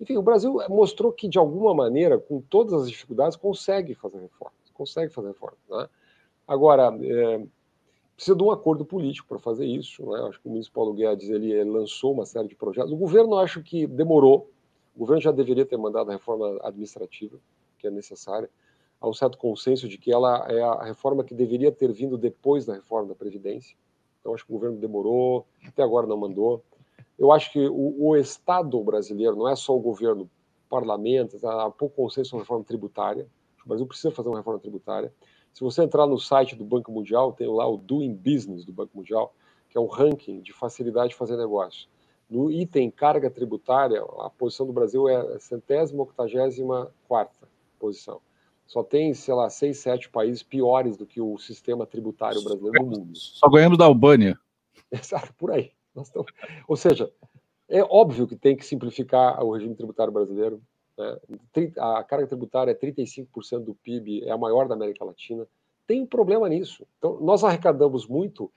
[0.00, 4.58] Enfim, o Brasil mostrou que, de alguma maneira, com todas as dificuldades, consegue fazer reformas.
[4.72, 5.58] Consegue fazer reformas.
[5.68, 5.88] Né?
[6.46, 7.44] Agora, é,
[8.14, 10.04] precisa de um acordo político para fazer isso.
[10.06, 10.20] Né?
[10.28, 12.92] Acho que o ministro Paulo Guedes ele, ele lançou uma série de projetos.
[12.92, 14.50] O governo, acho que demorou.
[14.94, 17.36] O governo já deveria ter mandado a reforma administrativa,
[17.78, 18.48] que é necessária.
[19.00, 22.66] Há um certo consenso de que ela é a reforma que deveria ter vindo depois
[22.66, 23.76] da reforma da Previdência.
[24.20, 26.62] Então, acho que o governo demorou, até agora não mandou.
[27.18, 30.30] Eu acho que o, o Estado brasileiro, não é só o governo,
[30.68, 33.26] parlamento, há pouco consenso sobre reforma tributária.
[33.64, 35.12] O Brasil precisa fazer uma reforma tributária.
[35.52, 38.96] Se você entrar no site do Banco Mundial, tem lá o Doing Business do Banco
[38.96, 39.34] Mundial,
[39.68, 41.88] que é um ranking de facilidade de fazer negócio.
[42.30, 47.48] No item carga tributária, a posição do Brasil é a centésima, octagésima quarta
[47.78, 48.20] posição.
[48.66, 52.90] Só tem, sei lá, seis, sete países piores do que o sistema tributário brasileiro no
[52.90, 53.16] mundo.
[53.16, 54.38] Só ganhamos da Albânia.
[54.92, 55.72] Exato, por aí.
[56.02, 56.30] Estamos...
[56.66, 57.12] Ou seja,
[57.68, 60.60] é óbvio que tem que simplificar o regime tributário brasileiro.
[60.96, 61.18] Né?
[61.78, 65.46] A carga tributária é 35% do PIB, é a maior da América Latina.
[65.86, 66.86] Tem um problema nisso.
[66.98, 68.50] Então, nós arrecadamos muito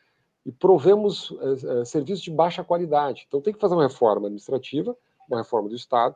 [0.46, 3.26] e provemos é, serviços de baixa qualidade.
[3.28, 4.96] Então, tem que fazer uma reforma administrativa,
[5.30, 6.16] uma reforma do Estado,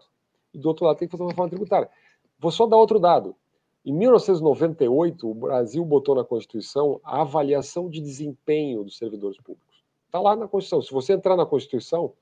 [0.53, 1.89] e do outro lado tem que fazer uma reforma tributária.
[2.39, 3.35] Vou só dar outro dado.
[3.85, 9.64] Em 1998, o Brasil botou na Constituição a avaliação de desempenho dos servidores públicos.
[10.15, 10.81] Está lá na Constituição.
[10.81, 12.13] Se você entrar na Constituição,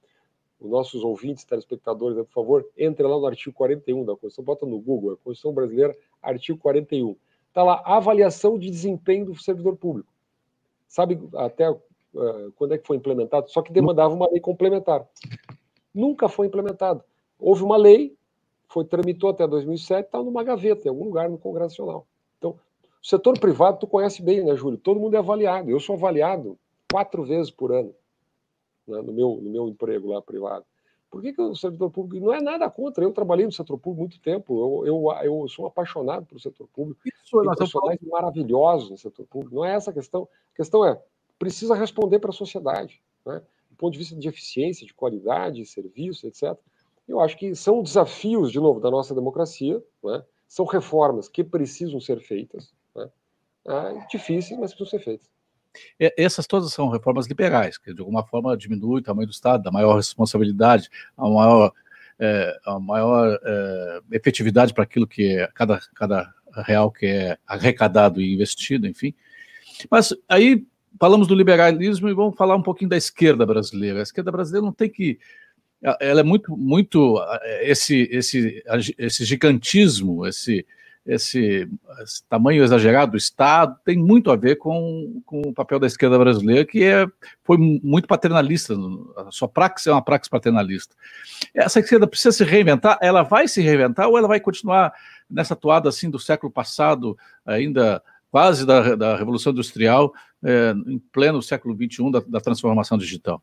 [0.59, 4.79] os nossos ouvintes, telespectadores, por favor, entre lá no artigo 41 da Constituição, bota no
[4.79, 7.15] Google, a Constituição Brasileira, artigo 41.
[7.49, 10.11] Está lá, avaliação de desempenho do servidor público.
[10.87, 11.79] Sabe até uh,
[12.55, 13.47] quando é que foi implementado?
[13.51, 15.07] Só que demandava uma lei complementar.
[15.93, 17.03] Nunca foi implementado.
[17.37, 18.17] Houve uma lei,
[18.69, 22.07] foi tramitou até 2007, está numa gaveta, em algum lugar no Congresso Nacional.
[22.39, 22.57] Então,
[22.99, 24.79] o setor privado, tu conhece bem, né, Júlio?
[24.79, 25.69] Todo mundo é avaliado.
[25.69, 26.57] Eu sou avaliado
[26.93, 27.93] quatro vezes por ano
[28.87, 30.63] né, no, meu, no meu emprego lá privado.
[31.09, 32.25] Por que, que o servidor público.
[32.25, 35.67] Não é nada contra, eu trabalhei no setor público muito tempo, eu, eu, eu sou
[35.67, 36.99] apaixonado pelo setor público.
[37.05, 38.11] Isso, Tem profissionais falando...
[38.11, 39.55] maravilhosos no setor público.
[39.55, 40.27] Não é essa a questão.
[40.53, 40.99] A questão é:
[41.37, 45.65] precisa responder para a sociedade, né, do ponto de vista de eficiência, de qualidade, de
[45.67, 46.57] serviço, etc.
[47.07, 51.99] Eu acho que são desafios, de novo, da nossa democracia, né, são reformas que precisam
[51.99, 53.09] ser feitas, né,
[53.67, 55.32] é, difíceis, mas precisam ser feitas.
[55.99, 59.71] Essas todas são reformas liberais, que de alguma forma diminui o tamanho do Estado, dá
[59.71, 61.71] maior responsabilidade, a maior,
[62.19, 68.21] é, a maior é, efetividade para aquilo que é cada, cada real que é arrecadado
[68.21, 69.13] e investido, enfim.
[69.89, 70.65] Mas aí
[70.99, 73.99] falamos do liberalismo e vamos falar um pouquinho da esquerda brasileira.
[73.99, 75.19] A esquerda brasileira não tem que
[75.99, 77.19] ela é muito muito
[77.61, 78.63] esse esse
[78.97, 80.65] esse gigantismo, esse
[81.05, 81.69] esse,
[82.01, 86.17] esse, tamanho exagerado do Estado tem muito a ver com, com o papel da esquerda
[86.17, 87.05] brasileira, que é,
[87.43, 88.73] foi muito paternalista,
[89.17, 90.95] a sua praxe é uma praxe paternalista.
[91.53, 94.93] Essa esquerda precisa se reinventar, ela vai se reinventar ou ela vai continuar
[95.29, 98.01] nessa toada assim do século passado, ainda
[98.31, 103.41] quase da, da Revolução Industrial, é, em pleno século XXI da, da transformação digital?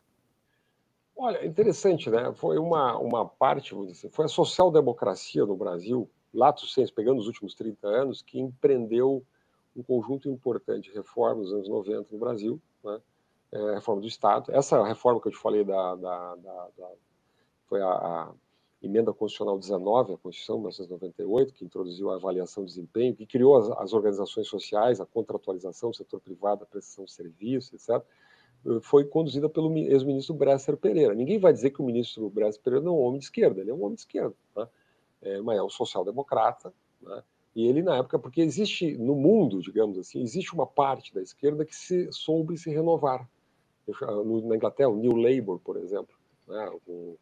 [1.16, 2.32] Olha, interessante, né?
[2.34, 7.54] Foi uma, uma parte, dizer, foi a social-democracia no Brasil lato senso, pegando os últimos
[7.54, 9.24] 30 anos, que empreendeu
[9.76, 13.00] um conjunto importante de reformas nos anos 90 no Brasil, né?
[13.52, 14.50] é, reforma do Estado.
[14.52, 16.90] Essa reforma que eu te falei da, da, da, da
[17.66, 18.32] foi a, a,
[18.82, 23.56] emenda constitucional 19, a Constituição de 1998, que introduziu a avaliação de desempenho, que criou
[23.56, 28.04] as, as organizações sociais, a contratualização do setor privado, a prestação de serviços, etc.,
[28.82, 31.14] foi conduzida pelo ex-ministro Bresser Pereira.
[31.14, 33.70] Ninguém vai dizer que o ministro Bresser Pereira não é um homem de esquerda, ele
[33.70, 34.68] é um homem de esquerda, né?
[35.22, 37.22] É, mas é um social-democrata, né?
[37.54, 41.64] e ele na época, porque existe no mundo, digamos assim, existe uma parte da esquerda
[41.64, 43.28] que se soube se renovar.
[44.46, 46.14] Na Inglaterra, o New Labour, por exemplo,
[46.46, 46.70] né?
[46.86, 47.16] o,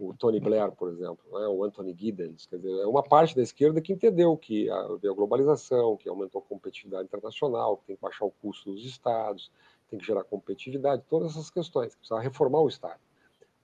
[0.00, 1.46] o Tony Blair, por exemplo, né?
[1.48, 5.96] o Anthony Giddens, quer dizer, é uma parte da esquerda que entendeu que havia globalização,
[5.96, 9.50] que aumentou a competitividade internacional, que tem que baixar o custo dos estados,
[9.90, 13.00] tem que gerar competitividade, todas essas questões, precisa reformar o Estado.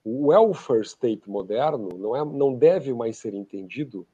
[0.05, 4.07] O welfare state moderno não, é, não deve mais ser entendido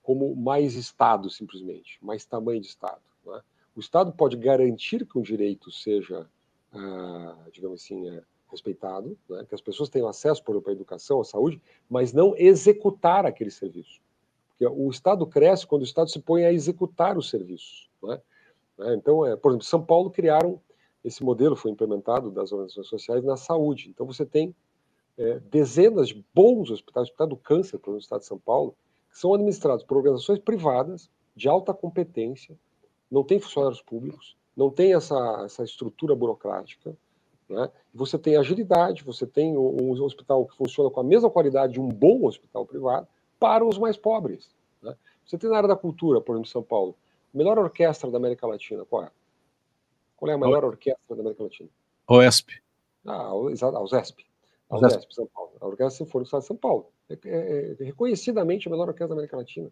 [0.00, 3.02] como mais Estado, simplesmente, mais tamanho de Estado.
[3.26, 3.42] É?
[3.74, 6.28] O Estado pode garantir que um direito seja,
[6.72, 9.44] ah, digamos assim, é, respeitado, né?
[9.48, 13.50] que as pessoas tenham acesso, por exemplo, à educação, à saúde, mas não executar aquele
[13.50, 14.00] serviço.
[14.50, 17.90] Porque o Estado cresce quando o Estado se põe a executar os serviços.
[18.08, 18.20] É?
[18.80, 18.94] é?
[18.94, 20.60] Então, é, por exemplo, São Paulo criaram
[21.04, 23.88] esse modelo foi implementado das organizações sociais na saúde.
[23.90, 24.54] Então você tem
[25.18, 28.74] é, dezenas de bons hospitais, o Hospital do Câncer, no estado de São Paulo,
[29.10, 32.58] que são administrados por organizações privadas de alta competência,
[33.10, 36.96] não tem funcionários públicos, não tem essa, essa estrutura burocrática.
[37.48, 37.70] Né?
[37.94, 41.88] Você tem agilidade, você tem um, hospital que funciona com a mesma qualidade de um
[41.88, 43.06] bom hospital privado
[43.38, 44.50] para os mais pobres.
[44.82, 44.94] Né?
[45.26, 46.94] Você tem na área da cultura, por exemplo, em São Paulo,
[47.34, 49.10] a melhor orquestra da América Latina, qual é?
[50.16, 51.68] Qual é a maior orquestra da América Latina?
[52.06, 52.62] OESP.
[53.04, 53.76] Ah, exato,
[54.72, 54.94] a USESP.
[54.94, 55.52] A USESP, São Paulo.
[55.60, 56.86] A Orquestra Sinfônica do Estado de São Paulo.
[57.08, 59.70] É, é, é, reconhecidamente a melhor orquestra da América Latina.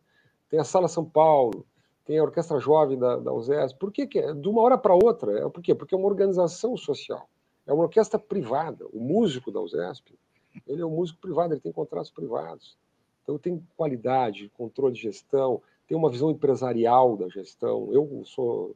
[0.48, 1.66] Tem a Sala São Paulo,
[2.04, 3.30] tem a Orquestra Jovem da, da.
[3.78, 4.34] Por que, que é?
[4.34, 5.38] De uma hora para outra.
[5.38, 5.74] É, por quê?
[5.74, 7.28] Porque é uma organização social.
[7.66, 8.86] É uma orquestra privada.
[8.92, 10.18] O músico da USESP,
[10.66, 12.76] ele é um músico privado, ele tem contratos privados.
[13.22, 17.88] Então tem qualidade, controle de gestão, tem uma visão empresarial da gestão.
[17.92, 18.74] Eu sou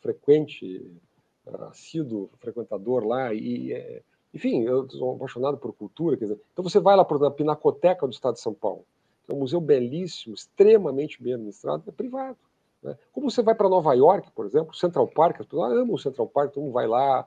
[0.00, 0.90] frequente,
[1.70, 4.02] assíduo frequentador lá, e, é,
[4.34, 6.16] enfim, eu sou apaixonado por cultura.
[6.16, 8.84] Quer dizer, então você vai lá para a Pinacoteca do Estado de São Paulo,
[9.24, 12.36] que é um museu belíssimo, extremamente bem administrado, é privado.
[12.82, 12.98] Né?
[13.12, 16.26] Como você vai para Nova York, por exemplo, Central Park, as pessoas amam o Central
[16.26, 17.26] Park, todo mundo vai lá,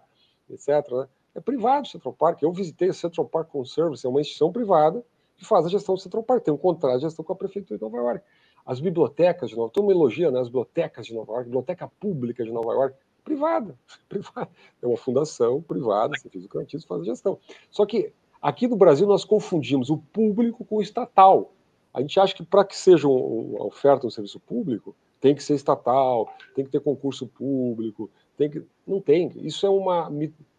[0.49, 0.68] etc.
[0.91, 1.08] Né?
[1.36, 2.41] É privado o Central Park.
[2.43, 5.03] Eu visitei o Central Park Conservancy, é uma instituição privada
[5.38, 7.78] que faz a gestão do Central Park, tem um contrato de gestão com a Prefeitura
[7.78, 8.26] de Nova York.
[8.66, 11.88] As bibliotecas de Nova York, todo mundo elogia né, as bibliotecas de Nova York, biblioteca
[11.88, 12.95] pública de Nova York,
[13.28, 14.49] privada, privada.
[14.82, 17.38] É uma fundação privada, sem fins lucrativos, faz a gestão.
[17.69, 21.51] Só que aqui no Brasil nós confundimos o público com o estatal.
[21.93, 25.55] A gente acha que para que seja uma oferta um serviço público, tem que ser
[25.55, 28.63] estatal, tem que ter concurso público, tem que.
[28.86, 29.32] Não tem.
[29.38, 30.09] Isso é uma.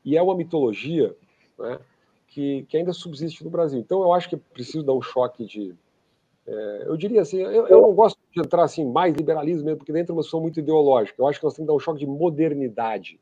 [0.04, 1.14] E é uma mitologia
[1.58, 1.78] né,
[2.26, 3.78] que, que ainda subsiste no Brasil.
[3.78, 5.74] Então eu acho que é preciso dar um choque de
[6.50, 9.92] é, eu diria assim, eu, eu, não gosto de entrar assim mais liberalismo mesmo, porque
[9.92, 11.20] dentro é uma situação muito ideológica.
[11.20, 13.20] Eu acho que nós temos que dar um choque de modernidade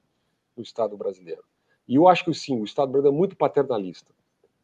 [0.57, 1.43] no Estado brasileiro.
[1.89, 4.13] E eu acho que sim, o Estado brasileiro é muito paternalista.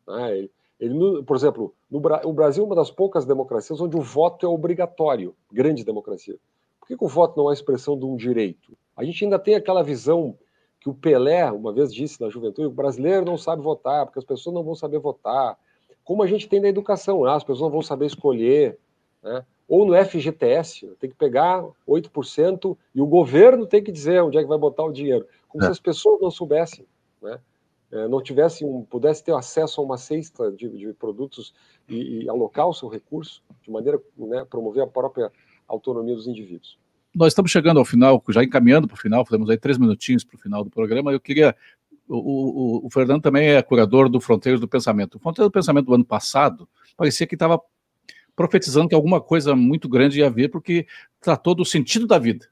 [0.06, 0.38] Né?
[0.38, 4.46] Ele, ele, por exemplo, no, o Brasil é uma das poucas democracias onde o voto
[4.46, 6.36] é obrigatório, grande democracia.
[6.78, 8.76] Por que, que o voto não é a expressão de um direito?
[8.96, 10.38] A gente ainda tem aquela visão
[10.78, 14.24] que o Pelé uma vez disse na juventude: o brasileiro não sabe votar, porque as
[14.24, 15.58] pessoas não vão saber votar
[16.04, 17.30] como a gente tem na educação, né?
[17.30, 18.78] as pessoas não vão saber escolher,
[19.22, 19.44] né?
[19.68, 24.42] ou no FGTS, tem que pegar 8% e o governo tem que dizer onde é
[24.42, 25.66] que vai botar o dinheiro, como é.
[25.66, 26.86] se as pessoas não soubessem,
[27.22, 27.38] né?
[27.90, 31.52] É, não tivessem, um, pudesse ter acesso a uma cesta de, de produtos
[31.86, 35.30] e, e, alocar o seu recurso de maneira né, a promover a própria
[35.68, 36.78] autonomia dos indivíduos.
[37.14, 40.36] Nós estamos chegando ao final, já encaminhando para o final, falamos aí três minutinhos para
[40.36, 41.12] o final do programa.
[41.12, 41.54] Eu queria
[42.14, 45.16] o, o, o, Fernando também é curador do Fronteiras do Pensamento.
[45.16, 47.60] O Fronteiras do Pensamento do ano passado parecia que estava
[48.36, 50.86] profetizando que alguma coisa muito grande ia vir, porque
[51.20, 52.48] tratou do sentido da vida.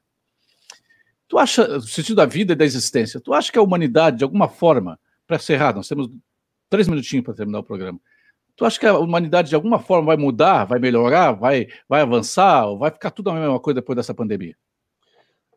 [1.27, 4.23] Tu acha, o sentido da vida e da existência, tu acha que a humanidade, de
[4.23, 6.09] alguma forma, para encerrar, nós temos
[6.69, 7.99] três minutinhos para terminar o programa,
[8.55, 12.67] tu acha que a humanidade, de alguma forma, vai mudar, vai melhorar, vai, vai avançar,
[12.67, 14.55] ou vai ficar tudo a mesma coisa depois dessa pandemia?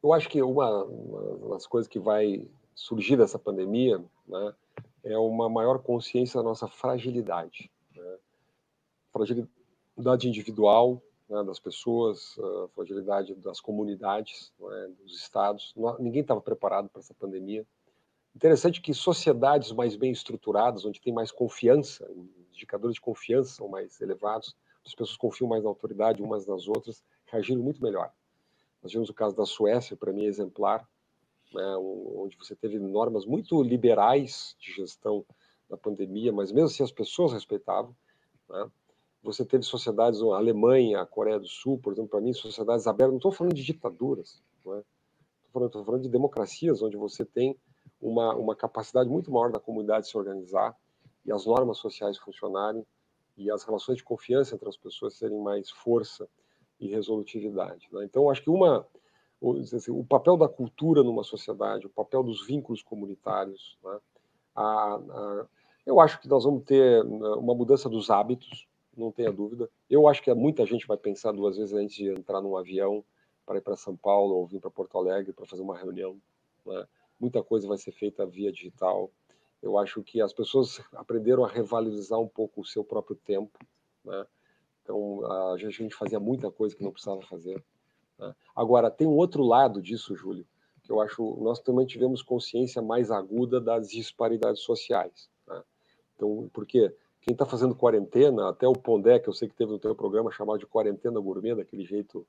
[0.02, 4.54] Eu acho que uma, uma das coisas que vai surgir dessa pandemia né,
[5.02, 7.70] é uma maior consciência da nossa fragilidade.
[7.94, 8.18] Né?
[9.12, 12.36] Fragilidade individual né, das pessoas,
[12.74, 15.74] fragilidade das comunidades, né, dos estados.
[15.98, 17.66] Ninguém estava preparado para essa pandemia.
[18.34, 22.10] Interessante que sociedades mais bem estruturadas, onde tem mais confiança,
[22.52, 27.02] indicadores de confiança são mais elevados, as pessoas confiam mais na autoridade umas nas outras,
[27.26, 28.12] reagiram muito melhor.
[28.82, 30.86] Nós vimos o caso da Suécia, para mim, é exemplar,
[31.54, 35.24] né, onde você teve normas muito liberais de gestão
[35.70, 37.94] da pandemia, mas mesmo assim as pessoas respeitavam.
[38.48, 38.70] Né?
[39.22, 43.12] Você teve sociedades, a Alemanha, a Coreia do Sul, por exemplo, para mim, sociedades abertas,
[43.12, 44.82] não estou falando de ditaduras, estou é?
[45.52, 47.56] falando, falando de democracias, onde você tem
[48.00, 50.76] uma, uma capacidade muito maior da comunidade se organizar
[51.24, 52.84] e as normas sociais funcionarem
[53.36, 56.28] e as relações de confiança entre as pessoas terem mais força
[56.78, 57.88] e resolutividade.
[57.90, 58.04] Né?
[58.04, 58.86] Então, acho que uma,
[59.44, 63.98] o papel da cultura numa sociedade, o papel dos vínculos comunitários, né?
[64.54, 65.46] a, a,
[65.84, 68.66] eu acho que nós vamos ter né, uma mudança dos hábitos,
[68.96, 69.68] não tenha dúvida.
[69.90, 73.04] Eu acho que muita gente vai pensar duas vezes antes de entrar num avião
[73.44, 76.16] para ir para São Paulo ou vir para Porto Alegre para fazer uma reunião.
[76.64, 76.86] Né?
[77.20, 79.10] Muita coisa vai ser feita via digital.
[79.62, 83.58] Eu acho que as pessoas aprenderam a revalorizar um pouco o seu próprio tempo.
[84.04, 84.26] Né?
[84.82, 87.62] Então, a gente fazia muita coisa que não precisava fazer.
[88.18, 88.34] Né?
[88.54, 90.46] Agora, tem um outro lado disso, Júlio,
[90.82, 95.28] que eu acho nós também tivemos consciência mais aguda das disparidades sociais.
[95.46, 95.62] Né?
[96.14, 99.78] Então, porque quem está fazendo quarentena, até o Pondé, que eu sei que teve no
[99.78, 102.26] teu programa chamado de quarentena gourmet, daquele jeito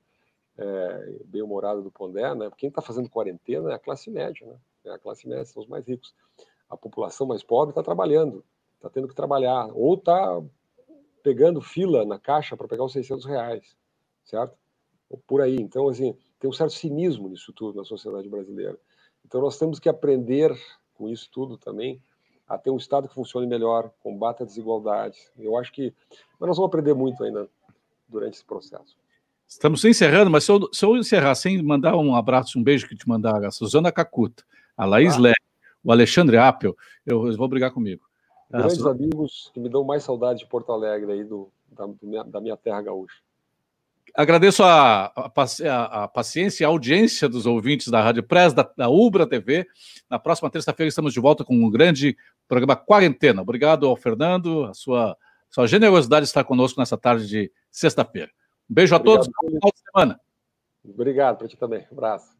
[0.56, 2.50] é, bem humorado do Pondé, né?
[2.56, 4.56] Quem está fazendo quarentena é a classe média, né?
[4.86, 6.14] É a classe média, são os mais ricos.
[6.68, 8.42] A população mais pobre está trabalhando,
[8.76, 10.42] está tendo que trabalhar, ou está
[11.22, 13.76] pegando fila na caixa para pegar os 600 reais,
[14.24, 14.56] certo?
[15.08, 15.56] Ou por aí.
[15.56, 18.78] Então, assim, tem um certo cinismo nisso tudo na sociedade brasileira.
[19.24, 20.56] Então, nós temos que aprender
[20.94, 22.00] com isso tudo também
[22.48, 25.18] a ter um Estado que funcione melhor, combata a desigualdade.
[25.38, 25.92] Eu acho que.
[26.38, 27.48] Mas nós vamos aprender muito ainda
[28.08, 28.96] durante esse processo.
[29.48, 32.96] Estamos encerrando, mas se eu, se eu encerrar sem mandar um abraço, um beijo que
[32.96, 34.44] te mandar a Suzana Cacuta,
[34.76, 35.20] a Laís ah.
[35.20, 35.34] Lé,
[35.84, 38.04] o Alexandre Appel, eu, vou brigar comigo.
[38.50, 41.86] Grandes ah, amigos que me dão mais saudade de Porto Alegre, aí do, da,
[42.24, 43.22] da minha terra gaúcha.
[44.16, 48.88] Agradeço a, a, a, paciência e a audiência dos ouvintes da Rádio Press, da, da
[48.88, 49.66] Ubra TV.
[50.08, 52.16] Na próxima terça-feira estamos de volta com um grande
[52.48, 53.42] programa Quarentena.
[53.42, 55.14] Obrigado ao Fernando, a sua,
[55.50, 58.30] sua generosidade de estar conosco nessa tarde de sexta-feira.
[58.70, 60.20] Um beijo a Obrigado, todos, bom final de semana.
[60.82, 61.86] Obrigado para ti também.
[61.92, 62.35] Um abraço.